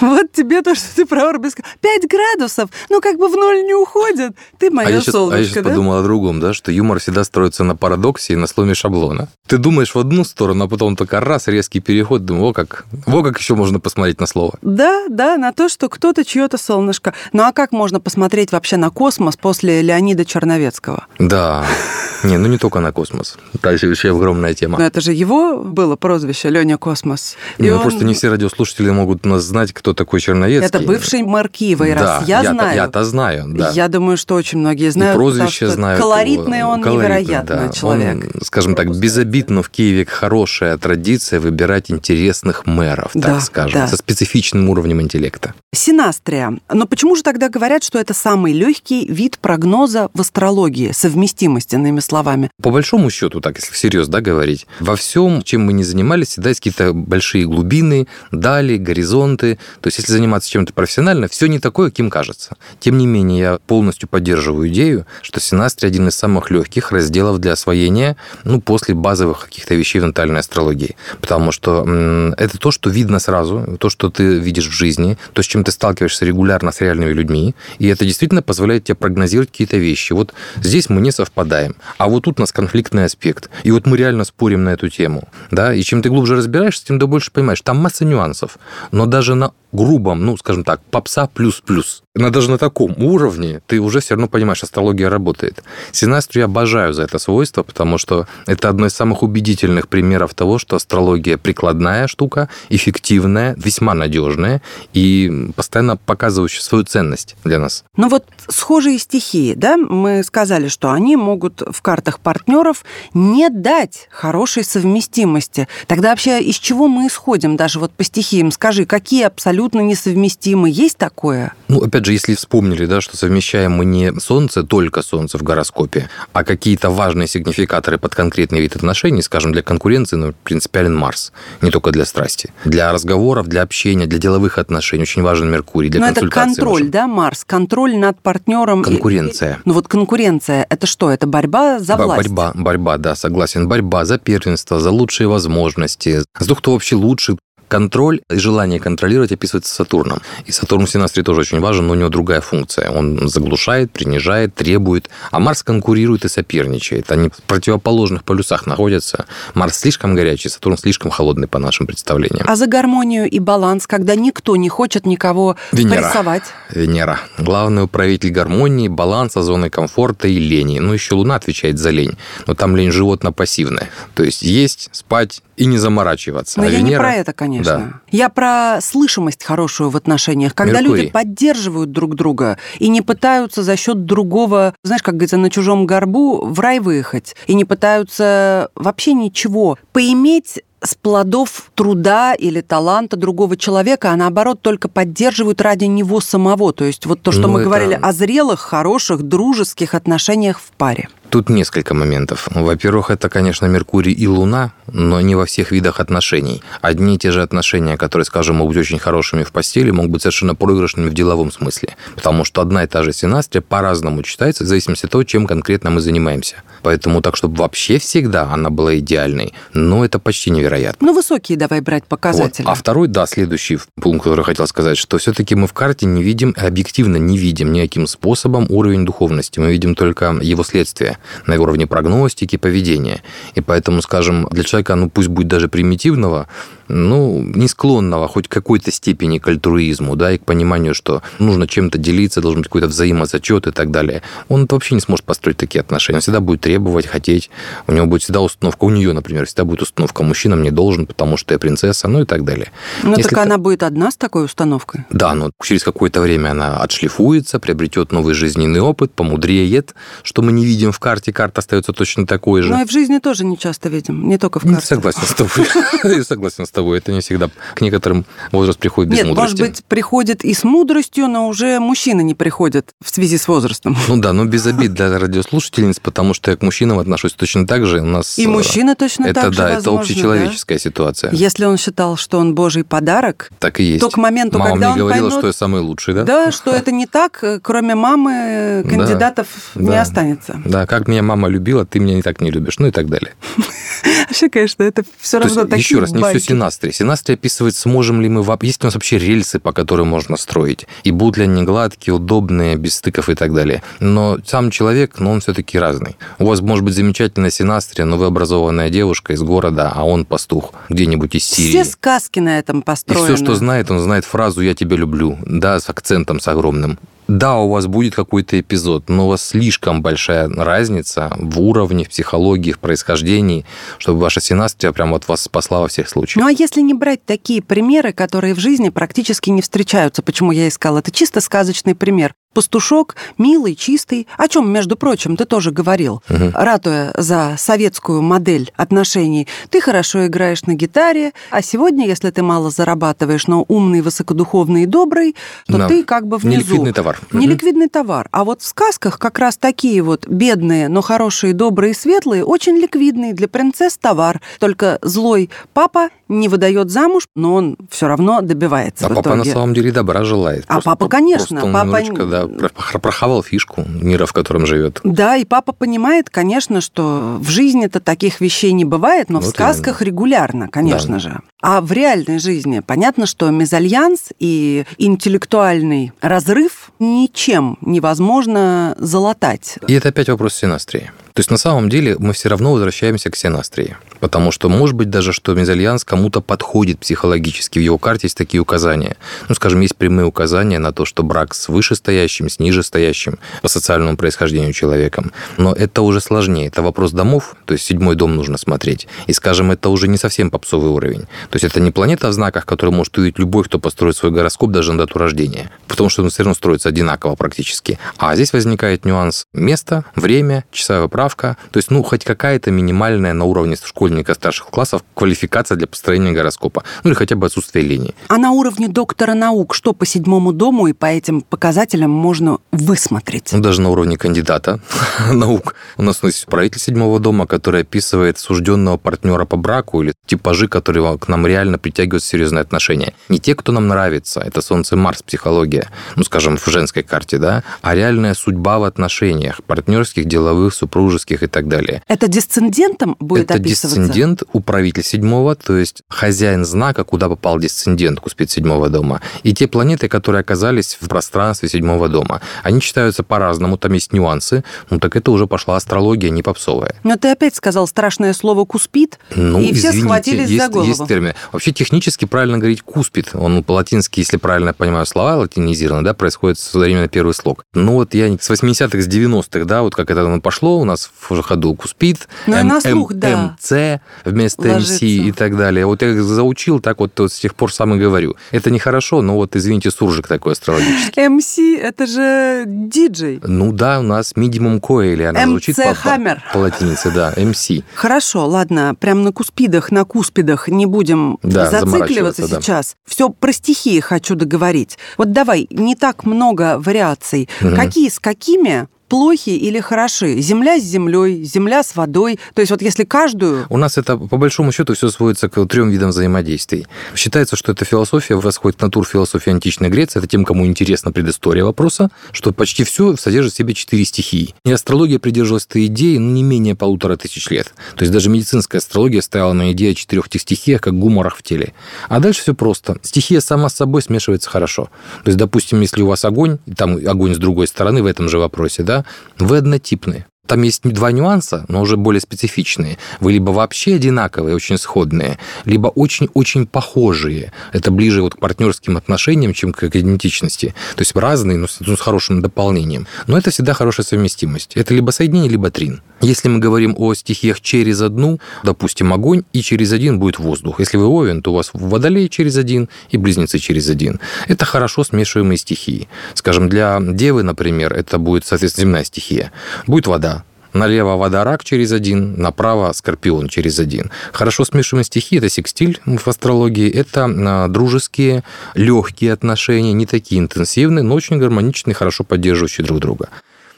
Вот 0.00 0.32
тебе 0.32 0.62
то, 0.62 0.74
что 0.74 0.86
ты 0.96 1.06
про 1.06 1.28
Орбис... 1.28 1.54
5 1.80 2.08
градусов, 2.08 2.70
ну 2.88 3.00
как 3.00 3.18
бы 3.18 3.28
в 3.28 3.36
ноль 3.36 3.64
не 3.64 3.74
уходят. 3.74 4.34
Ты 4.58 4.70
мое 4.70 4.86
а 4.86 4.90
я 4.90 5.00
сейчас, 5.00 5.14
солнышко, 5.14 5.36
А 5.36 5.38
я 5.40 5.44
сейчас 5.44 5.64
да? 5.64 5.70
подумал 5.70 5.98
о 5.98 6.02
другом, 6.02 6.40
да, 6.40 6.54
что 6.54 6.72
юмор 6.72 6.98
всегда 6.98 7.24
строится 7.24 7.64
на 7.64 7.76
парадоксе 7.76 8.34
и 8.34 8.36
на 8.36 8.46
сломе 8.46 8.74
шаблона. 8.74 9.28
Ты 9.46 9.58
думаешь 9.58 9.94
в 9.94 9.98
одну 9.98 10.24
сторону, 10.24 10.64
а 10.64 10.68
потом 10.68 10.96
только 10.96 11.20
раз, 11.20 11.48
резкий 11.48 11.80
переход, 11.80 12.24
думаю, 12.24 12.50
о 12.50 12.52
как, 12.52 12.86
во 13.06 13.22
как 13.22 13.38
еще 13.38 13.54
можно 13.54 13.80
посмотреть 13.80 14.20
на 14.20 14.26
слово. 14.26 14.54
Да, 14.62 15.06
да, 15.08 15.36
на 15.36 15.52
то, 15.52 15.68
что 15.68 15.88
кто-то 15.88 16.24
чье-то 16.24 16.58
солнышко. 16.58 17.14
Ну 17.32 17.42
а 17.42 17.52
как 17.52 17.72
можно 17.72 18.00
посмотреть 18.00 18.52
вообще 18.52 18.76
на 18.76 18.90
космос 18.90 19.36
после 19.36 19.82
Леонида 19.82 20.24
Черновецкого? 20.24 21.06
Да. 21.18 21.64
Не, 22.24 22.36
ну 22.38 22.48
не 22.48 22.58
только 22.58 22.80
на 22.80 22.92
космос. 22.92 23.36
Дальше 23.62 23.88
вообще 23.88 24.10
огромная 24.10 24.54
тема. 24.54 24.78
Но 24.78 24.84
это 24.84 25.00
же 25.00 25.12
его 25.12 25.62
было 25.62 25.96
прозвище 25.96 26.50
Леня 26.50 26.76
Космос. 26.76 27.36
И 27.58 27.62
не, 27.62 27.70
ну 27.70 27.76
он... 27.76 27.82
просто 27.82 28.04
не 28.04 28.14
все 28.14 28.28
радиослушатели 28.28 28.90
могут 28.90 29.24
нас 29.24 29.42
знать, 29.42 29.72
кто 29.72 29.94
такой 29.94 30.20
Черновецкий. 30.20 30.66
Это 30.66 30.80
бывший 30.80 31.22
мэр 31.22 31.48
Киева, 31.48 31.84
и 31.84 31.94
да, 31.94 32.00
раз 32.00 32.28
я, 32.28 32.42
я 32.42 32.52
знаю. 32.52 32.76
Я-то 32.76 33.04
знаю, 33.04 33.44
да. 33.48 33.70
Я 33.70 33.88
думаю, 33.88 34.16
что 34.16 34.34
очень 34.34 34.58
многие 34.58 34.90
знают. 34.90 35.14
И 35.14 35.18
прозвище 35.18 35.68
знают. 35.68 36.00
Колоритный 36.00 36.62
он 36.64 36.82
колоритный, 36.82 37.18
невероятный 37.18 37.68
да. 37.68 37.72
человек. 37.72 38.30
Он, 38.34 38.40
скажем 38.42 38.74
так, 38.74 38.96
безобидно 38.96 39.62
в 39.62 39.70
Киеве 39.70 40.04
хорошая 40.04 40.76
традиция 40.78 41.40
выбирать 41.40 41.90
интересных 41.90 42.66
мэров, 42.66 43.12
так 43.12 43.22
да, 43.22 43.40
скажем, 43.40 43.80
да. 43.80 43.88
со 43.88 43.96
специфичным 43.96 44.68
уровнем 44.68 45.00
интеллекта. 45.00 45.54
Синастрия. 45.74 46.58
Но 46.72 46.86
почему 46.86 47.16
же 47.16 47.22
тогда 47.22 47.48
говорят, 47.48 47.84
что 47.84 47.98
это 47.98 48.14
самый 48.14 48.52
легкий 48.52 49.06
вид 49.06 49.38
прогноза 49.38 50.08
в 50.14 50.20
астрологии, 50.20 50.92
совместимости, 50.92 51.74
иными 51.76 52.00
словами? 52.10 52.50
По 52.62 52.70
большому 52.70 53.08
счету, 53.10 53.40
так, 53.40 53.56
если 53.56 53.72
всерьез 53.72 54.08
да, 54.08 54.20
говорить, 54.20 54.66
во 54.80 54.96
всем, 54.96 55.42
чем 55.42 55.62
мы 55.62 55.72
не 55.72 55.84
занимались, 55.84 56.28
всегда 56.28 56.50
есть 56.50 56.60
какие-то 56.60 56.92
большие 56.92 57.46
глубины, 57.46 58.06
дали, 58.32 58.76
горизонты. 58.76 59.58
То 59.80 59.86
есть, 59.86 59.98
если 59.98 60.12
заниматься 60.12 60.50
чем-то 60.50 60.72
профессионально, 60.72 61.28
все 61.28 61.46
не 61.46 61.58
такое, 61.58 61.90
каким 61.90 62.10
кажется. 62.10 62.56
Тем 62.80 62.98
не 62.98 63.06
менее, 63.06 63.38
я 63.40 63.58
полностью 63.66 64.08
поддерживаю 64.08 64.68
идею, 64.68 65.06
что 65.22 65.40
синастрия 65.40 65.88
один 65.88 66.08
из 66.08 66.14
самых 66.14 66.50
легких 66.50 66.92
разделов 66.92 67.38
для 67.38 67.52
освоения, 67.52 68.16
ну, 68.44 68.60
после 68.60 68.94
базовых 68.94 69.46
каких-то 69.46 69.74
вещей 69.74 70.00
в 70.00 70.06
натальной 70.06 70.40
астрологии. 70.40 70.96
Потому 71.20 71.52
что 71.52 72.34
это 72.36 72.58
то, 72.58 72.70
что 72.70 72.90
видно 72.90 73.20
сразу, 73.20 73.78
то, 73.78 73.88
что 73.88 74.10
ты 74.10 74.38
видишь 74.38 74.68
в 74.68 74.72
жизни, 74.72 75.16
то, 75.32 75.42
с 75.42 75.46
чем 75.46 75.64
ты 75.64 75.70
сталкиваешься 75.72 76.24
регулярно 76.24 76.72
с 76.72 76.80
реальными 76.80 77.12
людьми, 77.12 77.54
и 77.78 77.86
это 77.86 78.04
действительно 78.04 78.42
позволяет 78.42 78.84
тебе 78.84 78.96
прогнозировать 78.96 79.50
какие-то 79.50 79.76
вещи. 79.76 80.12
Вот 80.12 80.34
здесь 80.56 80.88
мы 80.88 81.00
не 81.00 81.12
совпадаем, 81.12 81.76
а 82.00 82.08
вот 82.08 82.24
тут 82.24 82.40
у 82.40 82.42
нас 82.42 82.50
конфликтный 82.50 83.04
аспект. 83.04 83.50
И 83.62 83.70
вот 83.70 83.86
мы 83.86 83.98
реально 83.98 84.24
спорим 84.24 84.64
на 84.64 84.70
эту 84.70 84.88
тему. 84.88 85.28
Да? 85.50 85.74
И 85.74 85.82
чем 85.82 86.00
ты 86.00 86.08
глубже 86.08 86.34
разбираешься, 86.34 86.86
тем 86.86 86.98
ты 86.98 87.06
больше 87.06 87.30
понимаешь. 87.30 87.60
Там 87.60 87.76
масса 87.76 88.06
нюансов. 88.06 88.56
Но 88.90 89.04
даже 89.04 89.34
на 89.34 89.52
грубом, 89.72 90.24
ну, 90.24 90.36
скажем 90.36 90.64
так, 90.64 90.80
попса 90.90 91.28
плюс-плюс. 91.32 92.02
Но 92.16 92.30
даже 92.30 92.50
на 92.50 92.58
таком 92.58 92.94
уровне 92.98 93.60
ты 93.68 93.78
уже 93.78 94.00
все 94.00 94.14
равно 94.14 94.26
понимаешь, 94.26 94.64
астрология 94.64 95.08
работает. 95.08 95.62
Синастрию 95.92 96.42
я 96.42 96.44
обожаю 96.46 96.92
за 96.92 97.04
это 97.04 97.18
свойство, 97.18 97.62
потому 97.62 97.98
что 97.98 98.26
это 98.46 98.68
одно 98.68 98.86
из 98.86 98.94
самых 98.94 99.22
убедительных 99.22 99.86
примеров 99.86 100.34
того, 100.34 100.58
что 100.58 100.74
астрология 100.74 101.38
прикладная 101.38 102.08
штука, 102.08 102.48
эффективная, 102.68 103.54
весьма 103.56 103.94
надежная 103.94 104.60
и 104.92 105.50
постоянно 105.54 105.96
показывающая 105.96 106.62
свою 106.62 106.84
ценность 106.84 107.36
для 107.44 107.60
нас. 107.60 107.84
Ну 107.96 108.08
вот 108.08 108.26
схожие 108.48 108.98
стихии, 108.98 109.54
да, 109.54 109.76
мы 109.76 110.24
сказали, 110.24 110.66
что 110.66 110.90
они 110.90 111.14
могут 111.14 111.62
в 111.62 111.80
картах 111.80 112.18
партнеров 112.18 112.84
не 113.14 113.50
дать 113.50 114.08
хорошей 114.10 114.64
совместимости. 114.64 115.68
Тогда 115.86 116.10
вообще 116.10 116.42
из 116.42 116.56
чего 116.56 116.88
мы 116.88 117.06
исходим 117.06 117.56
даже 117.56 117.78
вот 117.78 117.92
по 117.92 118.02
стихиям? 118.02 118.50
Скажи, 118.50 118.84
какие 118.84 119.24
абсолютно 119.24 119.59
несовместимы? 119.68 120.70
Есть 120.70 120.96
такое? 120.96 121.52
Ну, 121.68 121.82
опять 121.82 122.04
же, 122.04 122.12
если 122.12 122.34
вспомнили, 122.34 122.86
да, 122.86 123.00
что 123.00 123.16
совмещаем 123.16 123.72
мы 123.72 123.84
не 123.84 124.12
Солнце, 124.20 124.62
только 124.62 125.02
Солнце 125.02 125.38
в 125.38 125.42
гороскопе, 125.42 126.08
а 126.32 126.44
какие-то 126.44 126.90
важные 126.90 127.28
сигнификаторы 127.28 127.98
под 127.98 128.14
конкретный 128.14 128.60
вид 128.60 128.76
отношений, 128.76 129.22
скажем, 129.22 129.52
для 129.52 129.62
конкуренции, 129.62 130.16
ну, 130.16 130.32
принципиален 130.44 130.94
Марс, 130.96 131.32
не 131.60 131.70
только 131.70 131.90
для 131.90 132.04
страсти. 132.04 132.52
Для 132.64 132.92
разговоров, 132.92 133.46
для 133.48 133.62
общения, 133.62 134.06
для 134.06 134.18
деловых 134.18 134.58
отношений 134.58 135.02
очень 135.02 135.22
важен 135.22 135.50
Меркурий, 135.50 135.88
для 135.90 136.00
Но 136.00 136.06
консультации. 136.06 136.52
это 136.52 136.56
контроль, 136.56 136.72
важен. 136.72 136.90
да, 136.90 137.06
Марс? 137.06 137.44
Контроль 137.44 137.96
над 137.96 138.20
партнером. 138.20 138.82
Конкуренция. 138.82 139.58
Ну 139.64 139.74
вот 139.74 139.88
конкуренция, 139.88 140.66
это 140.68 140.86
что? 140.86 141.10
Это 141.10 141.26
борьба 141.26 141.78
за 141.78 141.96
власть? 141.96 142.28
Борьба, 142.28 142.52
борьба, 142.54 142.96
да, 142.98 143.14
согласен. 143.14 143.68
Борьба 143.68 144.04
за 144.04 144.18
первенство, 144.18 144.80
за 144.80 144.90
лучшие 144.90 145.28
возможности, 145.28 146.22
за 146.38 146.48
то, 146.48 146.54
кто 146.54 146.72
вообще 146.72 146.96
лучше, 146.96 147.36
контроль 147.70 148.20
и 148.28 148.36
желание 148.36 148.80
контролировать 148.80 149.32
описывается 149.32 149.72
Сатурном. 149.72 150.20
И 150.44 150.52
Сатурн 150.52 150.86
в 150.86 150.90
Синастре 150.90 151.22
тоже 151.22 151.42
очень 151.42 151.60
важен, 151.60 151.86
но 151.86 151.92
у 151.92 151.96
него 151.96 152.08
другая 152.08 152.40
функция. 152.40 152.90
Он 152.90 153.28
заглушает, 153.28 153.92
принижает, 153.92 154.54
требует. 154.54 155.08
А 155.30 155.38
Марс 155.38 155.62
конкурирует 155.62 156.24
и 156.24 156.28
соперничает. 156.28 157.12
Они 157.12 157.28
в 157.28 157.42
противоположных 157.46 158.24
полюсах 158.24 158.66
находятся. 158.66 159.24
Марс 159.54 159.78
слишком 159.78 160.16
горячий, 160.16 160.48
Сатурн 160.48 160.76
слишком 160.76 161.12
холодный 161.12 161.46
по 161.46 161.58
нашим 161.60 161.86
представлениям. 161.86 162.44
А 162.48 162.56
за 162.56 162.66
гармонию 162.66 163.30
и 163.30 163.38
баланс, 163.38 163.86
когда 163.86 164.16
никто 164.16 164.56
не 164.56 164.68
хочет 164.68 165.06
никого 165.06 165.56
Венера. 165.70 166.02
порисовать? 166.02 166.42
Венера. 166.70 167.20
Главный 167.38 167.84
управитель 167.84 168.30
гармонии, 168.30 168.88
баланса, 168.88 169.42
зоны 169.42 169.70
комфорта 169.70 170.26
и 170.26 170.38
лени. 170.38 170.80
Ну, 170.80 170.92
еще 170.92 171.14
Луна 171.14 171.36
отвечает 171.36 171.78
за 171.78 171.90
лень. 171.90 172.18
Но 172.48 172.54
там 172.54 172.76
лень 172.76 172.90
животно 172.90 173.30
пассивная. 173.32 173.88
То 174.14 174.24
есть 174.24 174.42
есть, 174.42 174.88
спать 174.90 175.42
и 175.60 175.66
не 175.66 175.76
заморачиваться. 175.76 176.58
Но 176.58 176.66
а 176.66 176.70
я 176.70 176.78
Венера... 176.78 176.88
не 176.88 176.96
про 176.96 177.14
это, 177.14 177.32
конечно. 177.34 177.59
Да. 177.66 177.92
Я 178.10 178.28
про 178.28 178.78
слышимость 178.80 179.44
хорошую 179.44 179.90
в 179.90 179.96
отношениях, 179.96 180.54
когда 180.54 180.80
Меркурий. 180.80 181.02
люди 181.02 181.12
поддерживают 181.12 181.92
друг 181.92 182.14
друга 182.14 182.58
и 182.78 182.88
не 182.88 183.02
пытаются 183.02 183.62
за 183.62 183.76
счет 183.76 184.04
другого, 184.04 184.74
знаешь, 184.82 185.02
как 185.02 185.14
говорится, 185.14 185.36
на 185.36 185.50
чужом 185.50 185.86
горбу 185.86 186.44
в 186.44 186.58
рай 186.60 186.80
выехать, 186.80 187.34
и 187.46 187.54
не 187.54 187.64
пытаются 187.64 188.70
вообще 188.74 189.12
ничего 189.14 189.78
поиметь 189.92 190.60
с 190.82 190.94
плодов 190.94 191.70
труда 191.74 192.32
или 192.34 192.62
таланта 192.62 193.16
другого 193.18 193.56
человека, 193.58 194.12
а 194.12 194.16
наоборот 194.16 194.62
только 194.62 194.88
поддерживают 194.88 195.60
ради 195.60 195.84
него 195.84 196.20
самого. 196.22 196.72
То 196.72 196.84
есть 196.86 197.04
вот 197.04 197.20
то, 197.20 197.32
что 197.32 197.42
Ну, 197.42 197.48
мы 197.48 197.60
это- 197.60 197.68
говорили 197.68 197.98
о 198.00 198.12
зрелых, 198.12 198.60
хороших, 198.60 199.22
дружеских 199.22 199.94
отношениях 199.94 200.58
в 200.58 200.70
паре. 200.78 201.10
Тут 201.28 201.50
несколько 201.50 201.92
моментов. 201.94 202.48
Во-первых, 202.54 203.10
это, 203.10 203.28
конечно, 203.28 203.66
Меркурий 203.66 204.12
и 204.12 204.26
Луна, 204.26 204.72
но 204.92 205.20
не 205.20 205.34
во 205.34 205.46
всех 205.46 205.72
видах 205.72 206.00
отношений. 206.00 206.62
Одни 206.80 207.14
и 207.14 207.18
те 207.18 207.30
же 207.30 207.42
отношения, 207.42 207.96
которые, 207.96 208.24
скажем, 208.24 208.56
могут 208.56 208.76
быть 208.76 208.86
очень 208.86 208.98
хорошими 208.98 209.42
в 209.42 209.52
постели, 209.52 209.90
могут 209.90 210.10
быть 210.10 210.22
совершенно 210.22 210.54
проигрышными 210.54 211.10
в 211.10 211.14
деловом 211.14 211.52
смысле. 211.52 211.96
Потому 212.14 212.44
что 212.44 212.62
одна 212.62 212.84
и 212.84 212.86
та 212.86 213.02
же 213.02 213.12
синастрия 213.12 213.62
по-разному 213.62 214.22
читается 214.22 214.64
в 214.64 214.66
зависимости 214.66 215.06
от 215.06 215.12
того, 215.12 215.24
чем 215.24 215.46
конкретно 215.46 215.90
мы 215.90 216.00
занимаемся. 216.00 216.56
Поэтому 216.82 217.20
так, 217.20 217.36
чтобы 217.36 217.56
вообще 217.56 217.98
всегда 217.98 218.50
она 218.52 218.70
была 218.70 218.98
идеальной, 218.98 219.52
но 219.74 220.04
это 220.04 220.18
почти 220.18 220.50
невероятно. 220.50 221.06
Ну, 221.06 221.14
высокие 221.14 221.58
давай 221.58 221.80
брать 221.80 222.04
показатели. 222.04 222.64
Вот. 222.64 222.72
А 222.72 222.74
второй, 222.74 223.08
да, 223.08 223.26
следующий 223.26 223.78
пункт, 224.00 224.24
который 224.24 224.44
хотел 224.44 224.66
сказать, 224.66 224.96
что 224.96 225.18
все-таки 225.18 225.54
мы 225.54 225.66
в 225.66 225.72
карте 225.72 226.06
не 226.06 226.22
видим, 226.22 226.54
объективно 226.56 227.16
не 227.16 227.38
видим 227.38 227.72
никаким 227.72 228.06
способом 228.06 228.66
уровень 228.70 229.04
духовности. 229.04 229.58
Мы 229.58 229.72
видим 229.72 229.94
только 229.94 230.38
его 230.40 230.64
следствие 230.64 231.18
на 231.46 231.60
уровне 231.60 231.86
прогностики, 231.86 232.56
поведения. 232.56 233.22
И 233.54 233.60
поэтому, 233.60 234.02
скажем, 234.02 234.48
для 234.50 234.64
человека, 234.64 234.79
ну 234.88 235.08
пусть 235.10 235.28
будет 235.28 235.48
даже 235.48 235.68
примитивного, 235.68 236.48
ну, 236.88 237.40
не 237.42 237.68
склонного 237.68 238.26
хоть 238.28 238.48
к 238.48 238.50
какой-то 238.52 238.90
степени 238.90 239.38
к 239.38 239.46
альтруизму, 239.48 240.16
да, 240.16 240.32
и 240.32 240.38
к 240.38 240.44
пониманию, 240.44 240.94
что 240.94 241.22
нужно 241.38 241.66
чем-то 241.68 241.98
делиться, 241.98 242.40
должен 242.40 242.60
быть 242.62 242.68
какой-то 242.68 242.88
взаимозачет 242.88 243.66
и 243.66 243.70
так 243.70 243.90
далее, 243.90 244.22
он 244.48 244.66
вообще 244.68 244.94
не 244.96 245.00
сможет 245.00 245.24
построить 245.24 245.56
такие 245.56 245.80
отношения. 245.80 246.16
Он 246.16 246.20
всегда 246.22 246.40
будет 246.40 246.60
требовать, 246.62 247.06
хотеть. 247.06 247.50
У 247.86 247.92
него 247.92 248.06
будет 248.06 248.22
всегда 248.22 248.40
установка, 248.40 248.84
у 248.84 248.90
нее, 248.90 249.12
например, 249.12 249.46
всегда 249.46 249.64
будет 249.64 249.82
установка, 249.82 250.22
мужчина 250.22 250.56
мне 250.56 250.70
должен, 250.70 251.06
потому 251.06 251.36
что 251.36 251.54
я 251.54 251.58
принцесса, 251.58 252.08
ну 252.08 252.22
и 252.22 252.24
так 252.24 252.44
далее. 252.44 252.72
ну, 253.02 253.10
Если 253.10 253.22
так 253.22 253.34
та- 253.34 253.42
она 253.42 253.58
будет 253.58 253.82
одна 253.82 254.10
с 254.10 254.16
такой 254.16 254.44
установкой? 254.44 255.04
да, 255.10 255.34
но 255.34 255.50
через 255.62 255.84
какое-то 255.84 256.20
время 256.20 256.50
она 256.50 256.78
отшлифуется, 256.78 257.58
приобретет 257.60 258.12
новый 258.12 258.34
жизненный 258.34 258.80
опыт, 258.80 259.12
помудреет, 259.12 259.94
что 260.22 260.42
мы 260.42 260.52
не 260.52 260.64
видим 260.64 260.92
в 260.92 260.98
карте, 260.98 261.32
карта 261.32 261.60
остается 261.60 261.92
точно 261.92 262.26
такой 262.26 262.62
же. 262.62 262.70
Ну, 262.70 262.82
и 262.82 262.86
в 262.86 262.90
жизни 262.90 263.18
тоже 263.18 263.44
не 263.44 263.56
часто 263.58 263.88
видим, 263.88 264.28
не 264.28 264.38
только 264.38 264.58
в 264.60 264.64
карте. 264.74 264.86
согласен 264.86 265.22
с 265.22 265.34
тобой. 265.34 266.24
Согласен 266.24 266.66
с 266.66 266.70
тобой. 266.70 266.98
Это 266.98 267.12
не 267.12 267.20
всегда 267.20 267.48
к 267.74 267.80
некоторым 267.80 268.24
возраст 268.52 268.78
приходит 268.78 269.10
без 269.10 269.18
Нет, 269.18 269.26
мудрости. 269.28 269.52
может 269.60 269.74
быть, 269.76 269.84
приходит 269.84 270.44
и 270.44 270.54
с 270.54 270.64
мудростью, 270.64 271.28
но 271.28 271.48
уже 271.48 271.78
мужчины 271.80 272.22
не 272.22 272.34
приходят 272.34 272.90
в 273.04 273.10
связи 273.10 273.38
с 273.38 273.48
возрастом. 273.48 273.96
Ну 274.08 274.16
да, 274.18 274.32
но 274.32 274.44
без 274.44 274.66
обид 274.66 274.94
для 274.94 275.18
радиослушательниц, 275.18 276.00
потому 276.00 276.34
что 276.34 276.50
я 276.50 276.56
к 276.56 276.62
мужчинам 276.62 276.98
отношусь 276.98 277.32
точно 277.32 277.66
так 277.66 277.86
же. 277.86 278.00
У 278.00 278.04
нас 278.06 278.38
И 278.38 278.44
э, 278.46 278.48
мужчина 278.48 278.94
точно 278.94 279.26
это 279.26 279.42
так 279.42 279.52
же, 279.52 279.58
да, 279.58 279.70
это 279.70 279.90
общечеловеческая 279.90 280.78
ситуация. 280.78 281.30
да? 281.30 281.36
Если 281.36 281.64
он 281.64 281.76
считал, 281.76 282.16
что 282.16 282.38
он 282.38 282.54
божий 282.54 282.84
подарок, 282.84 283.50
Так 283.58 283.80
и 283.80 283.84
есть. 283.84 284.00
то 284.00 284.10
к 284.10 284.16
моменту, 284.16 284.58
Мама 284.58 284.70
когда 284.72 284.92
мне 284.92 285.02
он 285.02 285.08
говорила, 285.08 285.28
поймет- 285.28 285.38
что 285.38 285.46
я 285.46 285.52
самый 285.52 285.80
лучший, 285.80 286.14
да? 286.14 286.24
да, 286.24 286.50
что 286.52 286.70
это 286.72 286.92
не 286.92 287.06
так, 287.06 287.38
э, 287.42 287.60
кроме 287.62 287.94
мамы 287.94 288.32
э, 288.32 288.82
Да, 288.84 288.90
кандидатов 288.90 289.46
не 289.74 289.88
да. 289.88 290.00
останется. 290.02 290.60
Да, 290.64 290.86
как 290.86 291.08
меня 291.08 291.22
мама 291.22 291.48
любила, 291.48 291.84
ты 291.86 291.98
меня 292.00 292.14
не 292.14 292.22
так 292.22 292.40
не 292.40 292.50
любишь, 292.50 292.78
ну 292.78 292.86
и 292.88 292.90
так 292.90 293.08
далее. 293.08 293.34
Вообще, 294.28 294.48
конечно, 294.60 294.82
это 294.82 295.02
все 295.18 295.38
То 295.38 295.44
равно 295.44 295.60
есть, 295.60 295.70
такие 295.70 295.82
еще 295.82 295.98
раз, 296.00 296.10
не 296.12 296.20
байки. 296.20 296.38
все 296.38 296.48
синастрия. 296.48 296.92
Синастрия 296.92 297.36
описывает, 297.36 297.76
сможем 297.76 298.20
ли 298.20 298.28
мы... 298.28 298.44
Есть 298.62 298.82
у 298.82 298.86
нас 298.86 298.94
вообще 298.94 299.18
рельсы, 299.18 299.58
по 299.58 299.72
которым 299.72 300.08
можно 300.08 300.36
строить. 300.36 300.86
И 301.04 301.10
будут 301.10 301.38
ли 301.38 301.44
они 301.44 301.62
гладкие, 301.62 302.14
удобные, 302.14 302.76
без 302.76 302.96
стыков 302.96 303.28
и 303.28 303.34
так 303.34 303.54
далее. 303.54 303.82
Но 304.00 304.38
сам 304.44 304.70
человек, 304.70 305.18
ну, 305.18 305.30
он 305.32 305.40
все-таки 305.40 305.78
разный. 305.78 306.16
У 306.38 306.46
вас 306.46 306.60
может 306.60 306.84
быть 306.84 306.94
замечательная 306.94 307.50
синастрия, 307.50 308.04
но 308.04 308.16
вы 308.16 308.26
образованная 308.26 308.90
девушка 308.90 309.32
из 309.32 309.42
города, 309.42 309.92
а 309.94 310.04
он 310.04 310.24
пастух 310.24 310.72
где-нибудь 310.88 311.34
из 311.34 311.44
Сирии. 311.44 311.70
Все 311.70 311.84
сказки 311.84 312.38
на 312.38 312.58
этом 312.58 312.80
И 312.80 312.82
построены. 312.82 313.34
все, 313.34 313.36
что 313.44 313.54
знает, 313.54 313.90
он 313.90 314.00
знает 314.00 314.24
фразу 314.24 314.60
«я 314.60 314.74
тебя 314.74 314.96
люблю», 314.96 315.38
да, 315.44 315.80
с 315.80 315.88
акцентом, 315.88 316.40
с 316.40 316.48
огромным. 316.48 316.98
Да, 317.30 317.58
у 317.58 317.68
вас 317.68 317.86
будет 317.86 318.16
какой-то 318.16 318.58
эпизод, 318.58 319.08
но 319.08 319.26
у 319.26 319.28
вас 319.28 319.46
слишком 319.46 320.02
большая 320.02 320.48
разница 320.48 321.30
в 321.38 321.60
уровне, 321.60 322.04
в 322.04 322.08
психологии, 322.08 322.72
в 322.72 322.80
происхождении, 322.80 323.64
чтобы 323.98 324.18
ваша 324.18 324.40
синастрия 324.40 324.90
прям 324.90 325.12
вот 325.12 325.28
вас 325.28 325.42
спасла 325.42 325.78
во 325.78 325.86
всех 325.86 326.08
случаях. 326.08 326.42
Ну 326.42 326.48
а 326.48 326.52
если 326.52 326.80
не 326.80 326.92
брать 326.92 327.24
такие 327.24 327.62
примеры, 327.62 328.12
которые 328.12 328.52
в 328.54 328.58
жизни 328.58 328.88
практически 328.88 329.48
не 329.50 329.62
встречаются, 329.62 330.22
почему 330.22 330.50
я 330.50 330.66
искала, 330.66 330.98
это 330.98 331.12
чисто 331.12 331.40
сказочный 331.40 331.94
пример. 331.94 332.34
Пастушок 332.52 333.14
милый, 333.38 333.76
чистый, 333.76 334.26
о 334.36 334.48
чем, 334.48 334.72
между 334.72 334.96
прочим, 334.96 335.36
ты 335.36 335.44
тоже 335.44 335.70
говорил, 335.70 336.20
угу. 336.28 336.50
ратуя 336.52 337.12
за 337.16 337.54
советскую 337.56 338.22
модель 338.22 338.72
отношений. 338.76 339.46
Ты 339.68 339.80
хорошо 339.80 340.26
играешь 340.26 340.64
на 340.64 340.74
гитаре, 340.74 341.32
а 341.52 341.62
сегодня, 341.62 342.08
если 342.08 342.28
ты 342.30 342.42
мало 342.42 342.70
зарабатываешь, 342.70 343.46
но 343.46 343.64
умный, 343.68 344.00
высокодуховный 344.00 344.82
и 344.82 344.86
добрый, 344.86 345.36
то 345.68 345.78
да. 345.78 345.86
ты 345.86 346.02
как 346.02 346.26
бы 346.26 346.38
внизу. 346.38 346.56
Неликвидный 346.56 346.92
товар. 346.92 347.20
Неликвидный 347.30 347.86
угу. 347.86 347.92
товар. 347.92 348.28
А 348.32 348.42
вот 348.42 348.62
в 348.62 348.66
сказках 348.66 349.20
как 349.20 349.38
раз 349.38 349.56
такие 349.56 350.02
вот 350.02 350.26
бедные, 350.26 350.88
но 350.88 351.02
хорошие, 351.02 351.54
добрые, 351.54 351.94
светлые, 351.94 352.44
очень 352.44 352.76
ликвидные 352.76 353.32
для 353.32 353.46
принцесс 353.46 353.96
товар. 353.96 354.40
Только 354.58 354.98
злой 355.02 355.50
папа 355.72 356.08
не 356.30 356.48
выдает 356.48 356.90
замуж, 356.90 357.24
но 357.34 357.54
он 357.54 357.76
все 357.90 358.06
равно 358.06 358.40
добивается. 358.40 359.06
А 359.06 359.10
папа 359.10 359.34
на 359.34 359.44
самом 359.44 359.74
деле 359.74 359.90
добра 359.90 360.22
желает. 360.24 360.64
А 360.68 360.74
просто, 360.74 360.90
папа, 360.90 361.08
конечно, 361.08 361.60
папа 361.72 362.00
да, 362.24 362.46
да, 362.46 362.68
прохавал 362.98 363.42
фишку 363.42 363.84
мира, 363.86 364.26
в 364.26 364.32
котором 364.32 364.64
живет. 364.64 365.00
Да, 365.02 365.36
и 365.36 365.44
папа 365.44 365.72
понимает, 365.72 366.30
конечно, 366.30 366.80
что 366.80 367.36
в 367.40 367.48
жизни-то 367.48 368.00
таких 368.00 368.40
вещей 368.40 368.72
не 368.72 368.84
бывает, 368.84 369.28
но 369.28 369.40
вот 369.40 369.48
в 369.48 369.50
сказках 369.50 370.00
именно. 370.00 370.10
регулярно, 370.10 370.68
конечно 370.68 371.14
да. 371.14 371.18
же. 371.18 371.40
А 371.60 371.80
в 371.80 371.90
реальной 371.92 372.38
жизни 372.38 372.80
понятно, 372.80 373.26
что 373.26 373.50
мезальянс 373.50 374.28
и 374.38 374.84
интеллектуальный 374.98 376.12
разрыв 376.20 376.92
ничем 377.00 377.76
невозможно 377.80 378.94
залатать. 378.98 379.78
И 379.86 379.94
это 379.94 380.10
опять 380.10 380.28
вопрос 380.28 380.54
синастрии. 380.54 381.10
То 381.34 381.40
есть 381.40 381.50
на 381.50 381.58
самом 381.58 381.88
деле 381.88 382.16
мы 382.18 382.32
все 382.32 382.48
равно 382.48 382.72
возвращаемся 382.72 383.30
к 383.30 383.36
синастрии. 383.36 383.96
Потому 384.20 384.52
что, 384.52 384.68
может 384.68 384.94
быть, 384.94 385.10
даже 385.10 385.32
что 385.32 385.54
мезальянс 385.54 386.04
кому-то 386.04 386.40
подходит 386.40 387.00
психологически. 387.00 387.78
В 387.78 387.82
его 387.82 387.98
карте 387.98 388.26
есть 388.26 388.36
такие 388.36 388.60
указания. 388.60 389.16
Ну, 389.48 389.54
скажем, 389.54 389.80
есть 389.80 389.96
прямые 389.96 390.26
указания 390.26 390.78
на 390.78 390.92
то, 390.92 391.04
что 391.04 391.22
брак 391.22 391.54
с 391.54 391.68
вышестоящим, 391.68 392.48
с 392.48 392.58
нижестоящим 392.58 393.38
по 393.62 393.68
социальному 393.68 394.16
происхождению 394.16 394.72
человеком. 394.72 395.32
Но 395.56 395.72
это 395.72 396.02
уже 396.02 396.20
сложнее. 396.20 396.68
Это 396.68 396.82
вопрос 396.82 397.12
домов, 397.12 397.56
то 397.64 397.74
есть 397.74 397.84
седьмой 397.84 398.14
дом 398.14 398.36
нужно 398.36 398.58
смотреть. 398.58 399.08
И, 399.26 399.32
скажем, 399.32 399.70
это 399.70 399.88
уже 399.88 400.08
не 400.08 400.16
совсем 400.16 400.50
попсовый 400.50 400.90
уровень. 400.90 401.22
То 401.50 401.56
есть 401.56 401.64
это 401.64 401.80
не 401.80 401.90
планета 401.90 402.28
в 402.28 402.32
знаках, 402.32 402.66
которую 402.66 402.94
может 402.94 403.16
увидеть 403.18 403.38
любой, 403.38 403.64
кто 403.64 403.78
построит 403.78 404.16
свой 404.16 404.32
гороскоп 404.32 404.70
даже 404.70 404.92
на 404.92 404.98
дату 404.98 405.18
рождения. 405.18 405.70
Потому 405.88 406.08
что 406.10 406.22
он 406.22 406.30
все 406.30 406.42
равно 406.42 406.54
строится 406.54 406.88
одинаково 406.88 407.34
практически. 407.34 407.98
А 408.18 408.34
здесь 408.34 408.52
возникает 408.52 409.04
нюанс 409.04 409.46
места, 409.52 410.04
время, 410.14 410.64
часовая 410.70 411.08
правка. 411.08 411.56
То 411.70 411.78
есть, 411.78 411.90
ну, 411.90 412.02
хоть 412.02 412.24
какая-то 412.24 412.70
минимальная 412.70 413.32
на 413.32 413.44
уровне 413.44 413.76
школьной 413.82 414.09
школьника 414.10 414.34
старших 414.34 414.66
классов 414.66 415.02
квалификация 415.14 415.76
для 415.76 415.86
построения 415.86 416.32
гороскопа. 416.32 416.82
Ну 417.04 417.10
или 417.10 417.14
хотя 417.14 417.36
бы 417.36 417.46
отсутствие 417.46 417.84
линии. 417.84 418.14
А 418.28 418.38
на 418.38 418.50
уровне 418.50 418.88
доктора 418.88 419.34
наук 419.34 419.74
что 419.74 419.92
по 419.92 420.04
седьмому 420.04 420.52
дому 420.52 420.88
и 420.88 420.92
по 420.92 421.06
этим 421.06 421.42
показателям 421.42 422.10
можно 422.10 422.58
высмотреть? 422.72 423.52
Ну, 423.52 423.60
даже 423.60 423.80
на 423.80 423.90
уровне 423.90 424.16
кандидата 424.16 424.80
наук. 425.32 425.74
У 425.96 426.02
нас 426.02 426.22
есть 426.24 426.46
правитель 426.46 426.80
седьмого 426.80 427.20
дома, 427.20 427.46
который 427.46 427.82
описывает 427.82 428.38
сужденного 428.38 428.96
партнера 428.96 429.44
по 429.44 429.56
браку 429.56 430.02
или 430.02 430.12
типажи, 430.26 430.66
которые 430.66 431.18
к 431.18 431.28
нам 431.28 431.46
реально 431.46 431.78
притягивают 431.78 432.24
серьезные 432.24 432.62
отношения. 432.62 433.14
Не 433.28 433.38
те, 433.38 433.54
кто 433.54 433.72
нам 433.72 433.86
нравится, 433.86 434.40
это 434.40 434.60
Солнце 434.60 434.96
Марс, 434.96 435.22
психология, 435.22 435.88
ну, 436.16 436.24
скажем, 436.24 436.56
в 436.56 436.66
женской 436.66 437.02
карте, 437.02 437.38
да, 437.38 437.62
а 437.82 437.94
реальная 437.94 438.34
судьба 438.34 438.78
в 438.78 438.84
отношениях, 438.84 439.62
партнерских, 439.64 440.24
деловых, 440.24 440.74
супружеских 440.74 441.42
и 441.42 441.46
так 441.46 441.68
далее. 441.68 442.02
Это 442.08 442.28
дисцендентом 442.28 443.16
будет 443.20 443.50
это 443.50 443.54
описываться? 443.54 443.99
Дисцендент, 444.06 444.42
управитель 444.52 445.02
седьмого, 445.02 445.54
то 445.54 445.76
есть 445.76 446.02
хозяин 446.08 446.64
знака, 446.64 447.04
куда 447.04 447.28
попал 447.28 447.58
дисцендент, 447.58 448.20
куспит 448.20 448.50
седьмого 448.50 448.88
дома, 448.88 449.20
и 449.42 449.54
те 449.54 449.66
планеты, 449.66 450.08
которые 450.08 450.40
оказались 450.40 450.96
в 451.00 451.08
пространстве 451.08 451.68
седьмого 451.68 452.08
дома. 452.08 452.40
Они 452.62 452.80
читаются 452.80 453.22
по-разному, 453.22 453.76
там 453.76 453.92
есть 453.92 454.12
нюансы, 454.12 454.64
ну 454.90 454.98
так 454.98 455.16
это 455.16 455.30
уже 455.30 455.46
пошла 455.46 455.76
астрология, 455.76 456.30
не 456.30 456.42
попсовая. 456.42 456.94
Но 457.04 457.16
ты 457.16 457.28
опять 457.28 457.54
сказал 457.54 457.86
страшное 457.86 458.32
слово 458.32 458.64
«куспит», 458.64 459.18
ну, 459.34 459.60
и 459.60 459.72
все 459.72 459.92
схватились 459.92 460.48
есть, 460.48 460.64
за 460.64 460.70
голову. 460.70 460.88
Есть 460.88 461.06
термин. 461.06 461.34
Вообще 461.52 461.72
технически 461.72 462.24
правильно 462.24 462.58
говорить 462.58 462.82
«куспит». 462.82 463.30
Он 463.34 463.62
по-латински, 463.64 464.20
если 464.20 464.36
правильно 464.36 464.72
понимаю 464.72 465.06
слова 465.06 465.36
латинизированы, 465.36 466.04
да, 466.04 466.14
происходит 466.14 466.58
именно 466.74 467.08
первый 467.08 467.34
слог. 467.34 467.64
Ну 467.74 467.94
вот 467.94 468.14
я 468.14 468.26
с 468.28 468.50
80-х, 468.50 469.00
с 469.00 469.08
90-х, 469.08 469.64
да, 469.64 469.82
вот 469.82 469.94
как 469.94 470.10
это 470.10 470.40
пошло 470.40 470.78
у 470.78 470.84
нас 470.84 471.10
в 471.18 471.42
ходу 471.42 471.74
«куспит», 471.74 472.28
ну, 472.46 472.56
М- 472.56 473.56
МЦ, 473.94 474.00
вместо. 474.24 474.78
МС 474.78 475.02
и 475.02 475.32
так 475.32 475.56
далее. 475.56 475.86
Вот 475.86 476.02
я 476.02 476.22
заучил, 476.22 476.80
так 476.80 477.00
вот, 477.00 477.18
вот 477.18 477.32
с 477.32 477.38
тех 477.38 477.54
пор 477.54 477.72
сам 477.72 477.94
и 477.94 477.98
говорю. 477.98 478.36
Это 478.50 478.70
нехорошо, 478.70 479.22
но 479.22 479.34
вот, 479.36 479.56
извините, 479.56 479.90
суржик 479.90 480.26
такой 480.26 480.52
астрологический. 480.52 481.28
МС– 481.28 481.58
это 481.82 482.06
же 482.06 482.64
диджей. 482.66 483.40
Ну 483.42 483.72
да, 483.72 484.00
у 484.00 484.02
нас 484.02 484.36
минимум 484.36 484.80
коэли, 484.80 485.24
она 485.24 485.46
звучит 485.46 485.76
по, 485.76 485.94
по, 485.94 486.42
по 486.52 486.58
латинице, 486.58 487.10
да, 487.10 487.32
МС. 487.36 487.70
Хорошо, 487.94 488.46
ладно, 488.46 488.94
прям 488.98 489.22
на 489.22 489.32
куспидах, 489.32 489.90
на 489.90 490.04
куспидах 490.04 490.68
не 490.68 490.86
будем 490.86 491.38
да, 491.42 491.70
зацикливаться 491.70 492.48
сейчас. 492.48 492.96
Да. 493.04 493.10
Все 493.10 493.28
про 493.28 493.52
стихии 493.52 494.00
хочу 494.00 494.34
договорить. 494.34 494.98
Вот 495.18 495.32
давай, 495.32 495.66
не 495.70 495.94
так 495.94 496.24
много 496.24 496.78
вариаций. 496.78 497.48
Угу. 497.60 497.76
Какие 497.76 498.08
с 498.08 498.18
какими 498.18 498.88
плохи 499.10 499.50
или 499.50 499.80
хороши? 499.80 500.40
Земля 500.40 500.78
с 500.78 500.84
землей, 500.84 501.42
земля 501.42 501.82
с 501.82 501.96
водой. 501.96 502.38
То 502.54 502.62
есть 502.62 502.70
вот 502.70 502.80
если 502.80 503.04
каждую... 503.04 503.66
У 503.68 503.76
нас 503.76 503.98
это, 503.98 504.16
по 504.16 504.38
большому 504.38 504.72
счету, 504.72 504.94
все 504.94 505.10
сводится 505.10 505.48
к 505.48 505.66
трем 505.66 505.90
видам 505.90 506.10
взаимодействий. 506.10 506.86
Считается, 507.14 507.56
что 507.56 507.72
эта 507.72 507.84
философия 507.84 508.36
восходит 508.36 508.80
натур 508.80 509.04
философии 509.04 509.50
античной 509.50 509.90
Греции. 509.90 510.20
Это 510.20 510.28
тем, 510.28 510.44
кому 510.44 510.64
интересна 510.64 511.10
предыстория 511.10 511.64
вопроса, 511.64 512.10
что 512.30 512.52
почти 512.52 512.84
все 512.84 513.16
содержит 513.16 513.52
в 513.52 513.56
себе 513.56 513.74
четыре 513.74 514.04
стихии. 514.04 514.54
И 514.64 514.70
астрология 514.70 515.18
придерживалась 515.18 515.66
этой 515.66 515.86
идеи 515.86 516.16
ну, 516.16 516.30
не 516.30 516.44
менее 516.44 516.76
полутора 516.76 517.16
тысяч 517.16 517.50
лет. 517.50 517.74
То 517.96 518.02
есть 518.02 518.12
даже 518.12 518.30
медицинская 518.30 518.78
астрология 518.78 519.20
стояла 519.20 519.52
на 519.52 519.72
идее 519.72 519.90
о 519.90 519.94
четырех 519.94 520.28
этих 520.28 520.42
стихиях, 520.42 520.80
как 520.80 520.96
гуморах 520.96 521.36
в 521.36 521.42
теле. 521.42 521.74
А 522.08 522.20
дальше 522.20 522.42
все 522.42 522.54
просто. 522.54 522.98
Стихия 523.02 523.40
сама 523.40 523.68
с 523.68 523.74
собой 523.74 524.02
смешивается 524.02 524.48
хорошо. 524.48 524.84
То 525.24 525.30
есть, 525.30 525.38
допустим, 525.38 525.80
если 525.80 526.02
у 526.02 526.06
вас 526.06 526.24
огонь, 526.24 526.58
там 526.76 526.96
огонь 527.04 527.34
с 527.34 527.38
другой 527.38 527.66
стороны 527.66 528.04
в 528.04 528.06
этом 528.06 528.28
же 528.28 528.38
вопросе, 528.38 528.84
да, 528.84 528.99
вы 529.38 529.58
однотипны. 529.58 530.26
Там 530.50 530.62
есть 530.62 530.82
два 530.82 531.12
нюанса, 531.12 531.64
но 531.68 531.80
уже 531.80 531.96
более 531.96 532.20
специфичные. 532.20 532.98
Вы 533.20 533.34
либо 533.34 533.52
вообще 533.52 533.94
одинаковые, 533.94 534.56
очень 534.56 534.78
сходные, 534.78 535.38
либо 535.64 535.86
очень-очень 535.86 536.66
похожие. 536.66 537.52
Это 537.72 537.92
ближе 537.92 538.20
вот 538.20 538.34
к 538.34 538.38
партнерским 538.40 538.96
отношениям, 538.96 539.54
чем 539.54 539.72
к 539.72 539.84
идентичности. 539.84 540.74
То 540.96 541.02
есть 541.02 541.14
разные, 541.14 541.56
но 541.56 541.68
с 541.68 542.00
хорошим 542.00 542.42
дополнением. 542.42 543.06
Но 543.28 543.38
это 543.38 543.52
всегда 543.52 543.74
хорошая 543.74 544.04
совместимость. 544.04 544.72
Это 544.74 544.92
либо 544.92 545.12
соединение, 545.12 545.52
либо 545.52 545.70
трин. 545.70 546.02
Если 546.20 546.48
мы 546.48 546.58
говорим 546.58 546.96
о 546.98 547.14
стихиях 547.14 547.60
через 547.60 548.00
одну, 548.00 548.40
допустим, 548.64 549.12
огонь, 549.12 549.44
и 549.52 549.62
через 549.62 549.92
один 549.92 550.18
будет 550.18 550.40
воздух. 550.40 550.80
Если 550.80 550.96
вы 550.96 551.06
овен, 551.06 551.42
то 551.42 551.52
у 551.52 551.54
вас 551.54 551.70
водолей 551.72 552.28
через 552.28 552.56
один 552.56 552.88
и 553.10 553.16
близнецы 553.16 553.60
через 553.60 553.88
один. 553.88 554.18
Это 554.48 554.64
хорошо 554.64 555.04
смешиваемые 555.04 555.58
стихии. 555.58 556.08
Скажем, 556.34 556.68
для 556.68 556.98
девы, 557.00 557.44
например, 557.44 557.94
это 557.94 558.18
будет, 558.18 558.44
соответственно, 558.44 558.86
земная 558.86 559.04
стихия. 559.04 559.52
Будет 559.86 560.08
вода, 560.08 560.39
Налево 560.72 561.16
водорак 561.16 561.64
через 561.64 561.92
один, 561.92 562.40
направо 562.40 562.92
скорпион 562.92 563.48
через 563.48 563.78
один. 563.78 564.10
Хорошо 564.32 564.64
смешиваемые 564.64 565.04
стихи– 565.04 565.36
это 565.38 565.48
секстиль 565.48 566.00
в 566.04 566.26
астрологии, 566.28 566.90
это 566.90 567.24
а, 567.28 567.68
дружеские, 567.68 568.44
легкие 568.74 569.32
отношения, 569.32 569.92
не 569.92 570.06
такие 570.06 570.40
интенсивные, 570.40 571.02
но 571.02 571.14
очень 571.14 571.38
гармоничные, 571.38 571.94
хорошо 571.94 572.24
поддерживающие 572.24 572.86
друг 572.86 573.00
друга. 573.00 573.28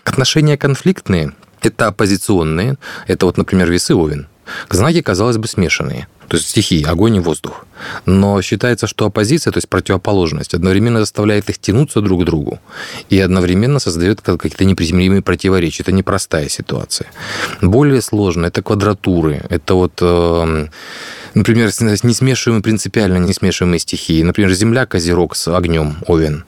Отношения 0.05 0.57
конфликтные– 0.57 1.33
это 1.63 1.87
оппозиционные, 1.87 2.77
это 3.07 3.27
вот, 3.27 3.39
например, 3.39 3.71
весы 3.71 3.95
Овен. 3.95 4.27
Знаки, 4.71 5.03
казалось 5.03 5.39
бы, 5.39 5.49
смешанные 5.49 6.07
то 6.33 6.39
есть 6.39 6.49
стихии, 6.49 6.83
огонь 6.83 7.17
и 7.17 7.21
воздух. 7.21 7.67
Но 8.07 8.41
считается, 8.41 8.87
что 8.87 9.05
оппозиция, 9.05 9.53
то 9.53 9.59
есть 9.59 9.69
противоположность, 9.69 10.55
одновременно 10.55 11.01
заставляет 11.01 11.51
их 11.51 11.59
тянуться 11.59 12.01
друг 12.01 12.23
к 12.23 12.25
другу 12.25 12.59
и 13.11 13.21
одновременно 13.21 13.79
создает 13.79 14.23
какие-то 14.23 14.65
неприземлимые 14.65 15.21
противоречия. 15.21 15.83
Это 15.83 15.93
непростая 15.93 16.49
ситуация. 16.49 17.11
Более 17.61 18.01
сложно– 18.01 18.47
это 18.47 18.63
квадратуры, 18.63 19.43
это 19.51 19.75
вот 19.75 19.99
эм, 20.01 20.71
например, 21.35 21.71
не 21.81 22.15
смешиваемые 22.15 22.63
принципиально 22.63 23.19
не 23.19 23.33
смешиваемые 23.33 23.81
стихии. 23.81 24.23
Например, 24.23 24.53
Земля, 24.53 24.87
Козерог 24.87 25.37
с 25.37 25.49
огнем, 25.49 25.97
Овен 26.07 26.45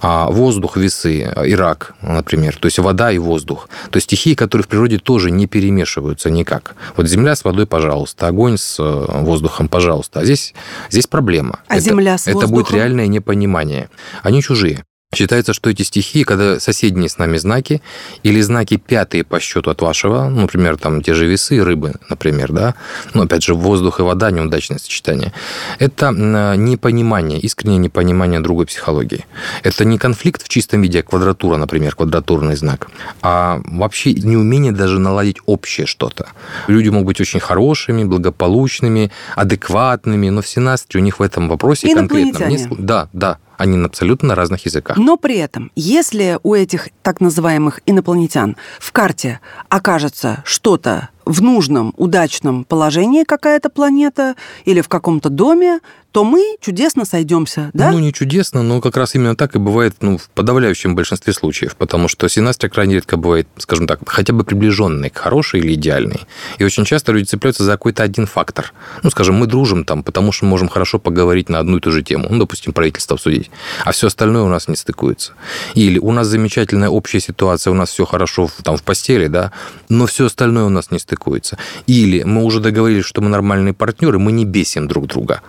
а 0.00 0.30
воздух, 0.30 0.76
весы, 0.76 1.22
Ирак, 1.22 1.94
например, 2.02 2.56
то 2.56 2.66
есть 2.66 2.78
вода 2.78 3.10
и 3.12 3.18
воздух. 3.18 3.68
То 3.90 3.96
есть 3.96 4.06
стихии, 4.06 4.34
которые 4.34 4.64
в 4.64 4.68
природе 4.68 4.98
тоже 4.98 5.30
не 5.30 5.46
перемешиваются 5.46 6.30
никак. 6.30 6.74
Вот 6.96 7.08
земля 7.08 7.36
с 7.36 7.44
водой, 7.44 7.66
пожалуйста, 7.66 8.26
огонь 8.26 8.56
с 8.56 8.78
э, 8.78 8.82
воздухом, 9.22 9.68
пожалуйста. 9.68 10.20
А 10.20 10.24
здесь, 10.24 10.54
здесь 10.90 11.06
проблема. 11.06 11.60
А 11.68 11.76
это, 11.76 11.84
земля 11.84 12.18
с 12.18 12.22
Это 12.22 12.34
воздухом? 12.34 12.54
будет 12.54 12.70
реальное 12.72 13.06
непонимание. 13.06 13.90
Они 14.22 14.42
чужие. 14.42 14.84
Считается, 15.12 15.52
что 15.52 15.68
эти 15.68 15.82
стихии, 15.82 16.22
когда 16.22 16.60
соседние 16.60 17.08
с 17.08 17.18
нами 17.18 17.36
знаки 17.36 17.82
или 18.22 18.40
знаки 18.40 18.76
пятые 18.76 19.24
по 19.24 19.40
счету 19.40 19.68
от 19.72 19.82
вашего, 19.82 20.28
ну, 20.28 20.42
например, 20.42 20.76
там 20.76 21.02
те 21.02 21.14
же 21.14 21.26
весы, 21.26 21.64
рыбы, 21.64 21.94
например, 22.08 22.52
да, 22.52 22.76
но 23.12 23.22
опять 23.22 23.42
же 23.42 23.54
воздух 23.54 23.98
и 23.98 24.04
вода, 24.04 24.30
неудачное 24.30 24.78
сочетание, 24.78 25.32
это 25.80 26.12
непонимание, 26.12 27.40
искреннее 27.40 27.78
непонимание 27.78 28.38
другой 28.38 28.66
психологии. 28.66 29.26
Это 29.64 29.84
не 29.84 29.98
конфликт 29.98 30.44
в 30.44 30.48
чистом 30.48 30.82
виде, 30.82 31.00
а 31.00 31.02
квадратура, 31.02 31.56
например, 31.56 31.96
квадратурный 31.96 32.54
знак, 32.54 32.88
а 33.20 33.60
вообще 33.64 34.12
неумение 34.12 34.70
даже 34.70 35.00
наладить 35.00 35.38
общее 35.44 35.88
что-то. 35.88 36.28
Люди 36.68 36.88
могут 36.88 37.08
быть 37.08 37.20
очень 37.20 37.40
хорошими, 37.40 38.04
благополучными, 38.04 39.10
адекватными, 39.34 40.28
но 40.28 40.40
все 40.40 40.60
настрой 40.60 41.02
у 41.02 41.04
них 41.04 41.18
в 41.18 41.22
этом 41.22 41.48
вопросе 41.48 41.92
конкретно. 41.92 42.48
Да, 42.78 43.08
да, 43.12 43.38
они 43.60 43.76
на 43.76 43.86
абсолютно 43.86 44.34
разных 44.34 44.64
языках. 44.64 44.96
Но 44.96 45.18
при 45.18 45.36
этом, 45.36 45.70
если 45.76 46.38
у 46.42 46.54
этих 46.54 46.88
так 47.02 47.20
называемых 47.20 47.80
инопланетян 47.84 48.56
в 48.78 48.90
карте 48.90 49.40
окажется 49.68 50.42
что-то 50.46 51.10
в 51.26 51.42
нужном, 51.42 51.92
удачном 51.98 52.64
положении 52.64 53.24
какая-то 53.24 53.68
планета 53.68 54.34
или 54.64 54.80
в 54.80 54.88
каком-то 54.88 55.28
доме, 55.28 55.80
то 56.12 56.24
мы 56.24 56.56
чудесно 56.60 57.04
сойдемся, 57.04 57.70
да? 57.72 57.92
Ну, 57.92 57.98
не 58.00 58.12
чудесно, 58.12 58.62
но 58.62 58.80
как 58.80 58.96
раз 58.96 59.14
именно 59.14 59.36
так 59.36 59.54
и 59.54 59.58
бывает 59.58 59.94
ну, 60.00 60.18
в 60.18 60.28
подавляющем 60.30 60.96
большинстве 60.96 61.32
случаев, 61.32 61.76
потому 61.76 62.08
что 62.08 62.28
синастрия 62.28 62.70
крайне 62.70 62.96
редко 62.96 63.16
бывает, 63.16 63.46
скажем 63.58 63.86
так, 63.86 64.00
хотя 64.06 64.32
бы 64.32 64.44
приближенной 64.44 65.10
к 65.10 65.18
хорошей 65.18 65.60
или 65.60 65.74
идеальной. 65.74 66.20
И 66.58 66.64
очень 66.64 66.84
часто 66.84 67.12
люди 67.12 67.26
цепляются 67.26 67.62
за 67.62 67.72
какой-то 67.72 68.02
один 68.02 68.26
фактор. 68.26 68.72
Ну, 69.02 69.10
скажем, 69.10 69.36
мы 69.36 69.46
дружим 69.46 69.84
там, 69.84 70.02
потому 70.02 70.32
что 70.32 70.46
можем 70.46 70.68
хорошо 70.68 70.98
поговорить 70.98 71.48
на 71.48 71.60
одну 71.60 71.76
и 71.78 71.80
ту 71.80 71.92
же 71.92 72.02
тему, 72.02 72.26
ну, 72.28 72.38
допустим, 72.38 72.72
правительство 72.72 73.14
обсудить, 73.14 73.50
а 73.84 73.92
все 73.92 74.08
остальное 74.08 74.42
у 74.42 74.48
нас 74.48 74.66
не 74.66 74.76
стыкуется. 74.76 75.34
Или 75.74 75.98
у 75.98 76.10
нас 76.10 76.26
замечательная 76.26 76.88
общая 76.88 77.20
ситуация, 77.20 77.70
у 77.70 77.74
нас 77.74 77.90
все 77.90 78.04
хорошо 78.04 78.50
там 78.64 78.76
в 78.76 78.82
постели, 78.82 79.28
да, 79.28 79.52
но 79.88 80.06
все 80.06 80.26
остальное 80.26 80.64
у 80.64 80.70
нас 80.70 80.90
не 80.90 80.98
стыкуется. 80.98 81.56
Или 81.86 82.24
мы 82.24 82.42
уже 82.42 82.60
договорились, 82.60 83.04
что 83.04 83.20
мы 83.20 83.28
нормальные 83.28 83.74
партнеры, 83.74 84.18
мы 84.18 84.32
не 84.32 84.44
бесим 84.44 84.88
друг 84.88 85.06
друга 85.06 85.40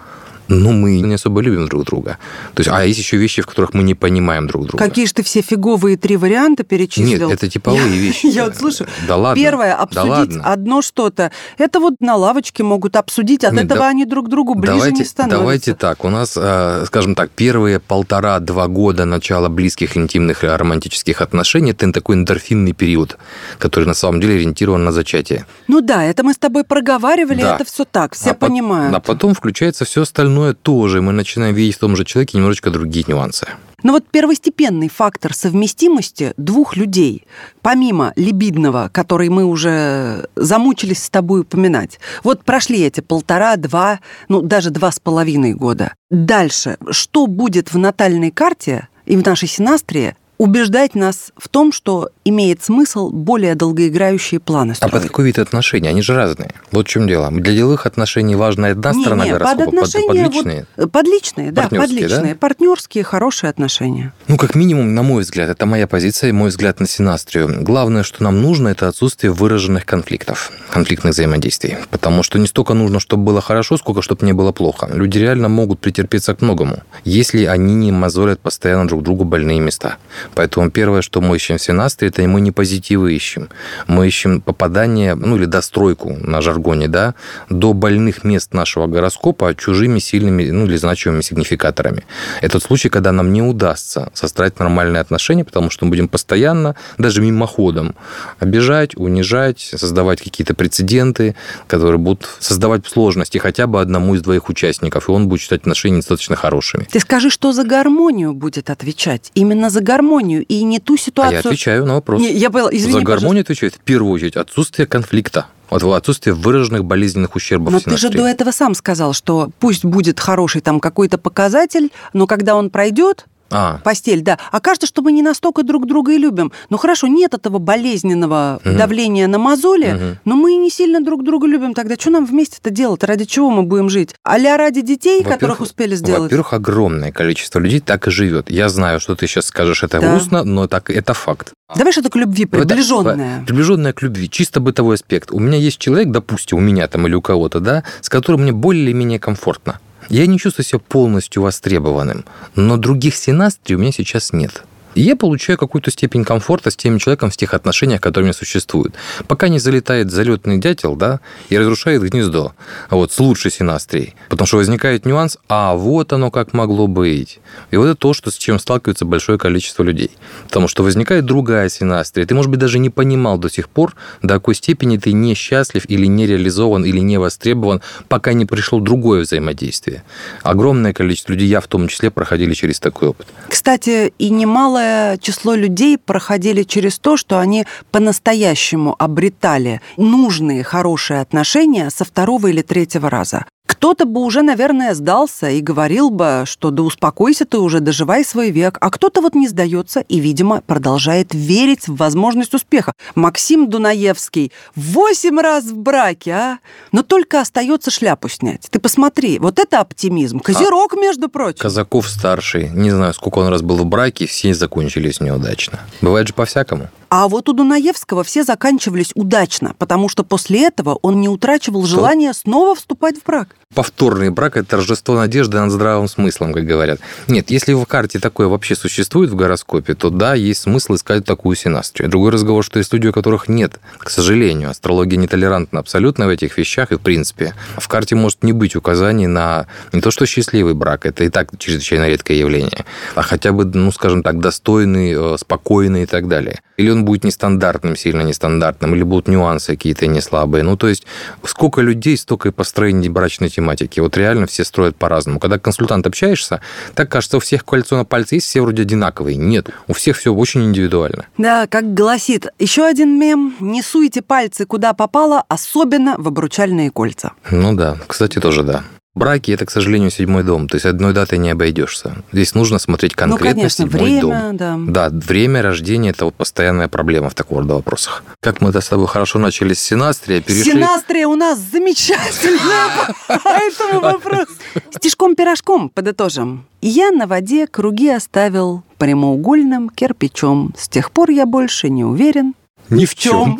но 0.55 0.71
мы 0.71 0.99
не 0.99 1.15
особо 1.15 1.41
любим 1.41 1.67
друг 1.67 1.85
друга. 1.85 2.17
То 2.53 2.61
есть, 2.61 2.69
а 2.69 2.83
есть 2.83 2.99
еще 2.99 3.17
вещи, 3.17 3.41
в 3.41 3.47
которых 3.47 3.73
мы 3.73 3.83
не 3.83 3.95
понимаем 3.95 4.47
друг 4.47 4.67
друга. 4.67 4.83
Какие 4.83 5.05
же 5.05 5.13
ты 5.13 5.23
все 5.23 5.41
фиговые 5.41 5.97
три 5.97 6.17
варианта 6.17 6.63
перечислил? 6.63 7.29
Нет, 7.29 7.37
это 7.37 7.49
типовые 7.49 7.83
я, 7.83 8.01
вещи. 8.01 8.25
Я 8.31 8.45
вот 8.45 8.55
слышу. 8.55 8.85
Да 9.07 9.15
ладно. 9.15 9.41
Первое, 9.41 9.75
обсудить 9.75 10.37
да 10.37 10.43
одно 10.43 10.81
что-то. 10.81 11.31
Это 11.57 11.79
вот 11.79 11.95
на 11.99 12.15
лавочке 12.15 12.63
могут 12.63 12.95
обсудить, 12.95 13.43
от 13.43 13.53
Нет, 13.53 13.65
этого 13.65 13.81
да, 13.81 13.87
они 13.89 14.05
друг 14.05 14.29
другу 14.29 14.55
ближе 14.55 14.75
давайте, 14.75 14.97
не 14.97 15.05
становятся. 15.05 15.39
Давайте 15.39 15.73
так, 15.73 16.05
у 16.05 16.09
нас, 16.09 16.33
э, 16.35 16.83
скажем 16.85 17.15
так, 17.15 17.29
первые 17.31 17.79
полтора-два 17.79 18.67
года 18.67 19.05
начала 19.05 19.49
близких 19.49 19.97
интимных 19.97 20.43
романтических 20.43 21.21
отношений, 21.21 21.71
это 21.71 21.91
такой 21.91 22.15
эндорфинный 22.15 22.73
период, 22.73 23.17
который 23.57 23.85
на 23.85 23.93
самом 23.93 24.21
деле 24.21 24.35
ориентирован 24.35 24.83
на 24.83 24.91
зачатие. 24.91 25.45
Ну 25.67 25.81
да, 25.81 26.03
это 26.03 26.23
мы 26.23 26.33
с 26.33 26.37
тобой 26.37 26.63
проговаривали, 26.63 27.41
да. 27.41 27.55
это 27.55 27.65
все 27.65 27.85
так, 27.85 28.13
все 28.15 28.31
а 28.31 28.33
понимают. 28.33 28.91
По- 28.91 28.97
а 28.97 29.01
потом 29.01 29.33
включается 29.33 29.85
все 29.85 30.01
остальное 30.01 30.40
тоже. 30.53 31.01
Мы 31.01 31.11
начинаем 31.11 31.55
видеть 31.55 31.75
в 31.75 31.79
том 31.79 31.95
же 31.95 32.05
человеке 32.05 32.37
немножечко 32.37 32.69
другие 32.69 33.05
нюансы. 33.07 33.47
Но 33.83 33.93
вот 33.93 34.05
первостепенный 34.09 34.89
фактор 34.89 35.33
совместимости 35.33 36.33
двух 36.37 36.75
людей, 36.75 37.25
помимо 37.61 38.13
либидного, 38.15 38.89
который 38.93 39.29
мы 39.29 39.43
уже 39.43 40.27
замучились 40.35 41.03
с 41.03 41.09
тобой 41.09 41.41
упоминать, 41.41 41.99
вот 42.23 42.43
прошли 42.43 42.81
эти 42.81 43.01
полтора, 43.01 43.55
два, 43.55 43.99
ну 44.29 44.41
даже 44.41 44.69
два 44.69 44.91
с 44.91 44.99
половиной 44.99 45.53
года. 45.53 45.93
Дальше, 46.09 46.77
что 46.91 47.27
будет 47.27 47.73
в 47.73 47.77
натальной 47.77 48.31
карте 48.31 48.87
и 49.05 49.17
в 49.17 49.25
нашей 49.25 49.47
синастрии, 49.47 50.15
убеждать 50.41 50.95
нас 50.95 51.31
в 51.37 51.49
том, 51.49 51.71
что 51.71 52.09
имеет 52.25 52.63
смысл 52.63 53.11
более 53.11 53.53
долгоиграющие 53.53 54.39
планы 54.39 54.73
строить. 54.73 54.91
А 54.91 54.97
под 54.97 55.07
какой 55.07 55.25
вид 55.25 55.37
отношений? 55.37 55.87
Они 55.87 56.01
же 56.01 56.15
разные. 56.15 56.55
Вот 56.71 56.87
в 56.87 56.89
чем 56.89 57.07
дело. 57.07 57.29
Для 57.29 57.53
деловых 57.53 57.85
отношений 57.85 58.35
важна 58.35 58.69
одна 58.69 58.91
не, 58.91 59.01
сторона 59.01 59.25
не, 59.25 59.31
гороскопа, 59.33 59.65
под, 59.65 59.67
отношения, 59.67 60.07
под, 60.07 60.15
под 60.15 60.33
личные? 60.33 60.65
Вот, 60.77 60.91
под 60.91 61.05
личные, 61.05 61.51
да, 61.51 61.69
под 61.69 61.89
личные. 61.91 62.33
Да? 62.33 62.39
Партнерские, 62.39 63.03
хорошие 63.03 63.51
отношения. 63.51 64.13
Ну, 64.27 64.37
как 64.37 64.55
минимум, 64.55 64.95
на 64.95 65.03
мой 65.03 65.21
взгляд, 65.21 65.47
это 65.47 65.67
моя 65.67 65.85
позиция 65.85 66.29
и 66.29 66.31
мой 66.31 66.49
взгляд 66.49 66.79
на 66.79 66.87
синастрию. 66.87 67.63
Главное, 67.63 68.01
что 68.01 68.23
нам 68.23 68.41
нужно, 68.41 68.69
это 68.69 68.87
отсутствие 68.87 69.31
выраженных 69.31 69.85
конфликтов, 69.85 70.51
конфликтных 70.71 71.13
взаимодействий. 71.13 71.77
Потому 71.91 72.23
что 72.23 72.39
не 72.39 72.47
столько 72.47 72.73
нужно, 72.73 72.99
чтобы 72.99 73.25
было 73.25 73.41
хорошо, 73.41 73.77
сколько 73.77 74.01
чтобы 74.01 74.25
не 74.25 74.33
было 74.33 74.51
плохо. 74.51 74.89
Люди 74.91 75.19
реально 75.19 75.49
могут 75.49 75.79
претерпеться 75.81 76.33
к 76.33 76.41
многому, 76.41 76.79
если 77.03 77.45
они 77.45 77.75
не 77.75 77.91
мозолят 77.91 78.39
постоянно 78.39 78.87
друг 78.87 79.03
другу 79.03 79.23
больные 79.23 79.59
места. 79.59 79.97
Поэтому 80.35 80.71
первое, 80.71 81.01
что 81.01 81.21
мы 81.21 81.35
ищем 81.35 81.57
в 81.57 81.61
синастрии, 81.61 82.09
это 82.09 82.21
мы 82.23 82.41
не 82.41 82.51
позитивы 82.51 83.13
ищем. 83.13 83.49
Мы 83.87 84.07
ищем 84.07 84.41
попадание, 84.41 85.15
ну 85.15 85.35
или 85.37 85.45
достройку 85.45 86.17
на 86.19 86.41
жаргоне, 86.41 86.87
да, 86.87 87.15
до 87.49 87.73
больных 87.73 88.23
мест 88.23 88.53
нашего 88.53 88.87
гороскопа 88.87 89.55
чужими 89.55 89.99
сильными, 89.99 90.49
ну 90.49 90.65
или 90.65 90.77
значимыми 90.77 91.21
сигнификаторами. 91.21 92.03
Это 92.41 92.53
тот 92.53 92.63
случай, 92.63 92.89
когда 92.89 93.11
нам 93.11 93.33
не 93.33 93.41
удастся 93.41 94.09
состроить 94.13 94.59
нормальные 94.59 95.01
отношения, 95.01 95.43
потому 95.43 95.69
что 95.69 95.85
мы 95.85 95.89
будем 95.89 96.07
постоянно, 96.07 96.75
даже 96.97 97.21
мимоходом, 97.21 97.95
обижать, 98.39 98.95
унижать, 98.95 99.59
создавать 99.75 100.21
какие-то 100.21 100.53
прецеденты, 100.53 101.35
которые 101.67 101.97
будут 101.97 102.27
создавать 102.39 102.85
сложности 102.87 103.37
хотя 103.37 103.67
бы 103.67 103.81
одному 103.81 104.15
из 104.15 104.21
двоих 104.21 104.49
участников, 104.49 105.09
и 105.09 105.11
он 105.11 105.27
будет 105.27 105.41
считать 105.41 105.61
отношения 105.61 105.97
достаточно 105.97 106.35
хорошими. 106.35 106.87
Ты 106.91 106.99
скажи, 106.99 107.29
что 107.29 107.51
за 107.51 107.63
гармонию 107.63 108.33
будет 108.33 108.69
отвечать? 108.69 109.31
Именно 109.33 109.69
за 109.69 109.81
гармонию, 109.81 110.20
и 110.21 110.63
не 110.63 110.79
ту 110.79 110.97
ситуацию... 110.97 111.31
А 111.31 111.33
я 111.33 111.39
отвечаю 111.39 111.85
на 111.85 111.95
вопрос. 111.95 112.21
Не, 112.21 112.31
я 112.31 112.49
поняла, 112.49 112.69
извини, 112.71 112.93
За 112.93 113.01
гармонию 113.01 113.41
отвечает 113.41 113.75
в 113.75 113.79
первую 113.79 114.13
очередь 114.13 114.35
отсутствие 114.35 114.87
конфликта. 114.87 115.47
Вот 115.69 115.83
отсутствие 115.83 116.33
выраженных 116.33 116.83
болезненных 116.83 117.35
ущербов 117.35 117.71
Но 117.71 117.79
ты 117.79 117.97
же 117.97 118.09
до 118.09 118.27
этого 118.27 118.51
сам 118.51 118.75
сказал, 118.75 119.13
что 119.13 119.49
пусть 119.59 119.85
будет 119.85 120.19
хороший 120.19 120.59
там 120.59 120.81
какой-то 120.81 121.17
показатель, 121.17 121.91
но 122.13 122.27
когда 122.27 122.55
он 122.55 122.69
пройдет, 122.69 123.25
а. 123.51 123.79
Постель, 123.83 124.21
да. 124.21 124.37
А 124.51 124.59
кажется, 124.59 124.87
что 124.87 125.01
мы 125.01 125.11
не 125.11 125.21
настолько 125.21 125.63
друг 125.63 125.87
друга 125.87 126.13
и 126.13 126.17
любим. 126.17 126.51
Ну 126.69 126.77
хорошо, 126.77 127.07
нет 127.07 127.33
этого 127.33 127.59
болезненного 127.59 128.61
угу. 128.63 128.75
давления 128.75 129.27
на 129.27 129.37
мозоли, 129.37 129.93
угу. 129.93 130.19
но 130.25 130.35
мы 130.35 130.55
не 130.55 130.69
сильно 130.69 131.01
друг 131.01 131.23
друга 131.23 131.47
любим. 131.47 131.73
Тогда 131.73 131.95
что 131.95 132.09
нам 132.09 132.25
вместе 132.25 132.57
это 132.61 132.69
делать? 132.69 133.03
Ради 133.03 133.25
чего 133.25 133.49
мы 133.49 133.63
будем 133.63 133.89
жить? 133.89 134.15
А 134.23 134.37
ради 134.57 134.81
детей, 134.81 135.23
которых 135.23 135.61
успели 135.61 135.95
сделать? 135.95 136.23
Во-первых, 136.23 136.53
огромное 136.53 137.11
количество 137.11 137.59
людей 137.59 137.79
так 137.79 138.07
и 138.07 138.11
живет. 138.11 138.49
Я 138.49 138.69
знаю, 138.69 138.99
что 138.99 139.15
ты 139.15 139.27
сейчас 139.27 139.45
скажешь, 139.45 139.83
это 139.83 139.99
да. 139.99 140.11
грустно, 140.11 140.43
но 140.43 140.67
так, 140.67 140.89
это 140.89 141.13
факт. 141.13 141.53
Давай 141.75 141.93
что-то 141.93 142.09
к 142.09 142.15
любви, 142.15 142.45
приближенное. 142.45 143.37
Это, 143.37 143.45
приближенное 143.45 143.93
к 143.93 144.01
любви, 144.01 144.29
чисто 144.29 144.59
бытовой 144.59 144.95
аспект. 144.95 145.31
У 145.31 145.39
меня 145.39 145.57
есть 145.57 145.77
человек, 145.77 146.09
допустим, 146.09 146.57
у 146.57 146.61
меня 146.61 146.87
там 146.87 147.07
или 147.07 147.13
у 147.13 147.21
кого-то, 147.21 147.59
да, 147.59 147.83
с 148.01 148.09
которым 148.09 148.41
мне 148.41 148.51
более 148.51 148.83
или 148.83 148.93
менее 148.93 149.19
комфортно. 149.19 149.79
Я 150.11 150.27
не 150.27 150.37
чувствую 150.37 150.65
себя 150.65 150.79
полностью 150.79 151.41
востребованным, 151.41 152.25
но 152.55 152.75
других 152.75 153.15
синастрий 153.15 153.77
у 153.77 153.79
меня 153.79 153.93
сейчас 153.93 154.33
нет. 154.33 154.65
И 154.95 155.01
я 155.01 155.15
получаю 155.15 155.57
какую-то 155.57 155.89
степень 155.91 156.25
комфорта 156.25 156.69
с 156.69 156.75
тем 156.75 156.99
человеком 156.99 157.29
в 157.29 157.37
тех 157.37 157.53
отношениях, 157.53 158.01
которые 158.01 158.25
у 158.25 158.27
меня 158.27 158.33
существуют. 158.33 158.95
Пока 159.27 159.47
не 159.47 159.59
залетает 159.59 160.11
залетный 160.11 160.57
дятел, 160.57 160.95
да, 160.95 161.21
и 161.49 161.57
разрушает 161.57 162.01
гнездо, 162.01 162.53
вот, 162.89 163.11
с 163.11 163.19
лучшей 163.19 163.51
синастрией. 163.51 164.15
Потому 164.29 164.47
что 164.47 164.57
возникает 164.57 165.05
нюанс, 165.05 165.37
а 165.47 165.75
вот 165.75 166.11
оно 166.13 166.29
как 166.29 166.53
могло 166.53 166.87
быть. 166.87 167.39
И 167.71 167.77
вот 167.77 167.85
это 167.85 167.95
то, 167.95 168.13
что, 168.13 168.31
с 168.31 168.37
чем 168.37 168.59
сталкивается 168.59 169.05
большое 169.05 169.37
количество 169.37 169.83
людей. 169.83 170.11
Потому 170.43 170.67
что 170.67 170.83
возникает 170.83 171.25
другая 171.25 171.69
синастрия. 171.69 172.25
Ты, 172.25 172.35
может 172.35 172.51
быть, 172.51 172.59
даже 172.59 172.79
не 172.79 172.89
понимал 172.89 173.37
до 173.37 173.49
сих 173.49 173.69
пор, 173.69 173.95
до 174.21 174.35
какой 174.35 174.55
степени 174.55 174.97
ты 174.97 175.13
несчастлив 175.13 175.85
или 175.87 176.05
не 176.05 176.27
реализован, 176.27 176.83
или 176.83 176.99
не 176.99 177.17
востребован, 177.17 177.81
пока 178.09 178.33
не 178.33 178.45
пришло 178.45 178.79
другое 178.79 179.21
взаимодействие. 179.21 180.03
Огромное 180.43 180.93
количество 180.93 181.31
людей, 181.31 181.47
я 181.47 181.61
в 181.61 181.67
том 181.67 181.87
числе, 181.87 182.11
проходили 182.11 182.53
через 182.53 182.79
такой 182.79 183.09
опыт. 183.09 183.27
Кстати, 183.47 184.13
и 184.17 184.29
немало 184.29 184.80
малое 184.81 185.17
число 185.17 185.55
людей 185.55 185.97
проходили 185.97 186.63
через 186.63 186.99
то, 186.99 187.17
что 187.17 187.39
они 187.39 187.65
по-настоящему 187.91 188.95
обретали 188.97 189.81
нужные, 189.97 190.63
хорошие 190.63 191.21
отношения 191.21 191.89
со 191.89 192.03
второго 192.03 192.47
или 192.47 192.61
третьего 192.61 193.09
раза. 193.09 193.45
Кто-то 193.71 194.03
бы 194.05 194.19
уже, 194.19 194.41
наверное, 194.41 194.93
сдался 194.93 195.49
и 195.49 195.61
говорил 195.61 196.09
бы, 196.09 196.43
что 196.45 196.71
да 196.71 196.83
успокойся 196.83 197.45
ты 197.45 197.57
уже, 197.57 197.79
доживай 197.79 198.25
свой 198.25 198.51
век. 198.51 198.77
А 198.81 198.91
кто-то 198.91 199.21
вот 199.21 199.33
не 199.33 199.47
сдается 199.47 200.01
и, 200.01 200.19
видимо, 200.19 200.59
продолжает 200.59 201.33
верить 201.33 201.87
в 201.87 201.95
возможность 201.95 202.53
успеха. 202.53 202.91
Максим 203.15 203.69
Дунаевский 203.69 204.51
восемь 204.75 205.39
раз 205.39 205.63
в 205.63 205.77
браке, 205.77 206.31
а? 206.31 206.59
Но 206.91 207.01
только 207.01 207.39
остается 207.39 207.91
шляпу 207.91 208.27
снять. 208.27 208.67
Ты 208.69 208.77
посмотри, 208.77 209.39
вот 209.39 209.57
это 209.57 209.79
оптимизм. 209.79 210.41
Козерог, 210.41 210.97
между 210.97 211.29
прочим. 211.29 211.59
Казаков 211.59 212.09
старший, 212.09 212.69
не 212.71 212.91
знаю, 212.91 213.13
сколько 213.13 213.39
он 213.39 213.47
раз 213.47 213.61
был 213.61 213.77
в 213.77 213.85
браке, 213.85 214.27
все 214.27 214.53
закончились 214.53 215.21
неудачно. 215.21 215.79
Бывает 216.01 216.27
же 216.27 216.33
по-всякому. 216.33 216.89
А 217.13 217.27
вот 217.27 217.49
у 217.49 217.53
Дунаевского 217.53 218.23
все 218.23 218.45
заканчивались 218.45 219.11
удачно, 219.15 219.75
потому 219.77 220.07
что 220.07 220.23
после 220.23 220.65
этого 220.65 220.97
он 221.01 221.19
не 221.19 221.27
утрачивал 221.27 221.85
желание 221.85 222.33
снова 222.33 222.73
вступать 222.73 223.17
в 223.17 223.25
брак. 223.25 223.49
Повторный 223.73 224.29
брак– 224.29 224.55
это 224.57 224.71
торжество 224.71 225.15
надежды 225.15 225.57
над 225.57 225.71
здравым 225.71 226.07
смыслом, 226.07 226.53
как 226.53 226.65
говорят. 226.65 226.99
Нет, 227.27 227.51
если 227.51 227.73
в 227.73 227.85
карте 227.85 228.19
такое 228.19 228.47
вообще 228.47 228.75
существует 228.75 229.29
в 229.29 229.35
гороскопе, 229.35 229.93
то 229.93 230.09
да, 230.09 230.35
есть 230.35 230.61
смысл 230.61 230.95
искать 230.95 231.25
такую 231.25 231.55
синастрию. 231.55 232.09
Другой 232.09 232.31
разговор, 232.31 232.63
что 232.63 232.79
есть 232.79 232.93
люди, 232.93 233.07
у 233.07 233.13
которых 233.13 233.47
нет. 233.49 233.79
К 233.97 234.09
сожалению, 234.09 234.69
астрология 234.69 235.17
нетолерантна 235.17 235.79
абсолютно 235.79 236.27
в 236.27 236.29
этих 236.29 236.57
вещах, 236.57 236.91
и 236.91 236.95
в 236.95 236.99
принципе 236.99 237.55
в 237.77 237.87
карте 237.89 238.15
может 238.15 238.43
не 238.43 238.51
быть 238.53 238.75
указаний 238.75 239.27
на 239.27 239.67
не 239.93 240.01
то 240.01 240.11
что 240.11 240.25
счастливый 240.25 240.73
брак, 240.73 241.05
это 241.05 241.23
и 241.25 241.29
так 241.29 241.57
чрезвычайно 241.57 242.09
редкое 242.09 242.37
явление, 242.37 242.85
а 243.15 243.21
хотя 243.21 243.53
бы, 243.53 243.63
ну, 243.65 243.91
скажем 243.91 244.23
так, 244.23 244.39
достойный, 244.39 245.13
э, 245.13 245.37
спокойный 245.37 246.03
и 246.03 246.05
так 246.05 246.27
далее. 246.27 246.61
Или 246.75 246.89
он 246.89 247.00
будет 247.01 247.23
нестандартным, 247.23 247.95
сильно 247.95 248.21
нестандартным, 248.21 248.95
или 248.95 249.03
будут 249.03 249.27
нюансы 249.27 249.73
какие-то 249.73 250.07
не 250.07 250.21
слабые. 250.21 250.63
Ну, 250.63 250.77
то 250.77 250.87
есть 250.87 251.05
сколько 251.43 251.81
людей, 251.81 252.17
столько 252.17 252.49
и 252.49 252.51
построений 252.51 253.09
брачной 253.09 253.49
тематики. 253.49 253.99
Вот 253.99 254.17
реально 254.17 254.47
все 254.47 254.63
строят 254.63 254.95
по-разному. 254.95 255.39
Когда 255.39 255.59
консультант 255.59 256.07
общаешься, 256.07 256.61
так 256.95 257.09
кажется, 257.09 257.37
у 257.37 257.39
всех 257.39 257.65
кольцо 257.65 257.97
на 257.97 258.05
пальце 258.05 258.35
есть, 258.35 258.47
все 258.47 258.61
вроде 258.61 258.83
одинаковые. 258.83 259.35
Нет, 259.37 259.69
у 259.87 259.93
всех 259.93 260.17
все 260.17 260.33
очень 260.33 260.63
индивидуально. 260.63 261.25
Да, 261.37 261.67
как 261.67 261.93
гласит 261.93 262.47
еще 262.59 262.85
один 262.85 263.19
мем, 263.19 263.55
не 263.59 263.81
суйте 263.81 264.21
пальцы 264.21 264.65
куда 264.65 264.93
попало, 264.93 265.43
особенно 265.47 266.15
в 266.17 266.27
обручальные 266.27 266.91
кольца. 266.91 267.33
Ну 267.49 267.75
да, 267.75 267.97
кстати, 268.07 268.39
тоже 268.39 268.63
да. 268.63 268.83
Браки– 269.13 269.51
это, 269.53 269.65
к 269.65 269.71
сожалению, 269.71 270.09
седьмой 270.09 270.43
дом. 270.43 270.69
То 270.69 270.75
есть 270.75 270.85
одной 270.85 271.11
датой 271.11 271.37
не 271.37 271.49
обойдешься. 271.49 272.15
Здесь 272.31 272.55
нужно 272.55 272.79
смотреть 272.79 273.13
конкретно 273.13 273.49
ну, 273.49 273.55
конечно, 273.55 273.85
седьмой 273.85 274.03
время, 274.03 274.21
дом. 274.21 274.57
Да. 274.57 275.09
да, 275.09 275.09
время 275.11 275.61
рождения– 275.61 276.09
это 276.11 276.25
вот 276.25 276.35
постоянная 276.35 276.87
проблема 276.87 277.29
в 277.29 277.35
такого 277.35 277.61
рода 277.61 277.73
вопросах. 277.75 278.23
Как 278.39 278.61
мы 278.61 278.71
с 278.71 278.87
тобой 278.87 279.07
хорошо 279.07 279.37
начали 279.37 279.73
с 279.73 279.81
Синастрия, 279.81 280.39
перешли... 280.39 280.71
Синастрия 280.71 281.27
у 281.27 281.35
нас 281.35 281.59
замечательная 281.59 282.87
по 283.27 283.49
этому 283.49 283.99
вопросу. 283.99 284.53
Стишком-пирожком 284.91 285.89
подытожим. 285.89 286.65
Я 286.81 287.11
на 287.11 287.27
воде 287.27 287.67
круги 287.67 288.09
оставил 288.09 288.83
прямоугольным 288.97 289.89
кирпичом. 289.89 290.73
С 290.77 290.87
тех 290.87 291.11
пор 291.11 291.31
я 291.31 291.45
больше 291.45 291.89
не 291.89 292.05
уверен, 292.05 292.53
ни 292.91 293.05
в 293.05 293.15
чем. 293.15 293.59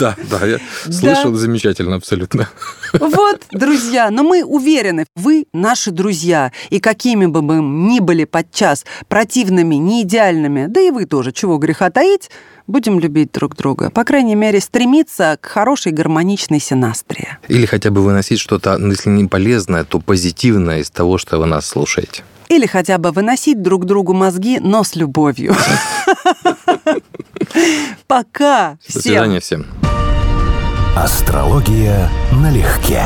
Да, 0.00 0.16
да, 0.30 0.46
я 0.46 0.58
слышал 0.90 1.34
замечательно 1.34 1.96
абсолютно. 1.96 2.48
Вот, 2.98 3.42
друзья, 3.50 4.10
но 4.10 4.22
мы 4.22 4.44
уверены, 4.44 5.04
вы 5.14 5.46
наши 5.52 5.90
друзья. 5.90 6.52
И 6.70 6.80
какими 6.80 7.26
бы 7.26 7.42
мы 7.42 7.56
ни 7.56 8.00
были 8.00 8.24
подчас 8.24 8.84
противными, 9.08 9.74
не 9.74 10.02
идеальными, 10.02 10.66
да 10.66 10.80
и 10.80 10.90
вы 10.90 11.04
тоже, 11.04 11.32
чего 11.32 11.58
греха 11.58 11.90
таить, 11.90 12.30
будем 12.72 12.98
любить 12.98 13.30
друг 13.32 13.54
друга. 13.54 13.90
По 13.90 14.02
крайней 14.02 14.34
мере, 14.34 14.60
стремиться 14.60 15.38
к 15.40 15.46
хорошей 15.46 15.92
гармоничной 15.92 16.58
синастрии. 16.58 17.28
Или 17.46 17.66
хотя 17.66 17.90
бы 17.90 18.02
выносить 18.02 18.40
что-то, 18.40 18.78
ну, 18.78 18.90
если 18.90 19.10
не 19.10 19.26
полезное, 19.26 19.84
то 19.84 20.00
позитивное 20.00 20.80
из 20.80 20.90
того, 20.90 21.18
что 21.18 21.38
вы 21.38 21.46
нас 21.46 21.66
слушаете. 21.66 22.24
Или 22.48 22.66
хотя 22.66 22.98
бы 22.98 23.12
выносить 23.12 23.62
друг 23.62 23.84
другу 23.84 24.14
мозги, 24.14 24.58
но 24.58 24.82
с 24.84 24.96
любовью. 24.96 25.54
Пока. 28.06 28.78
До 28.92 29.00
свидания 29.00 29.40
всем. 29.40 29.66
Астрология 30.96 32.10
налегке. 32.32 33.04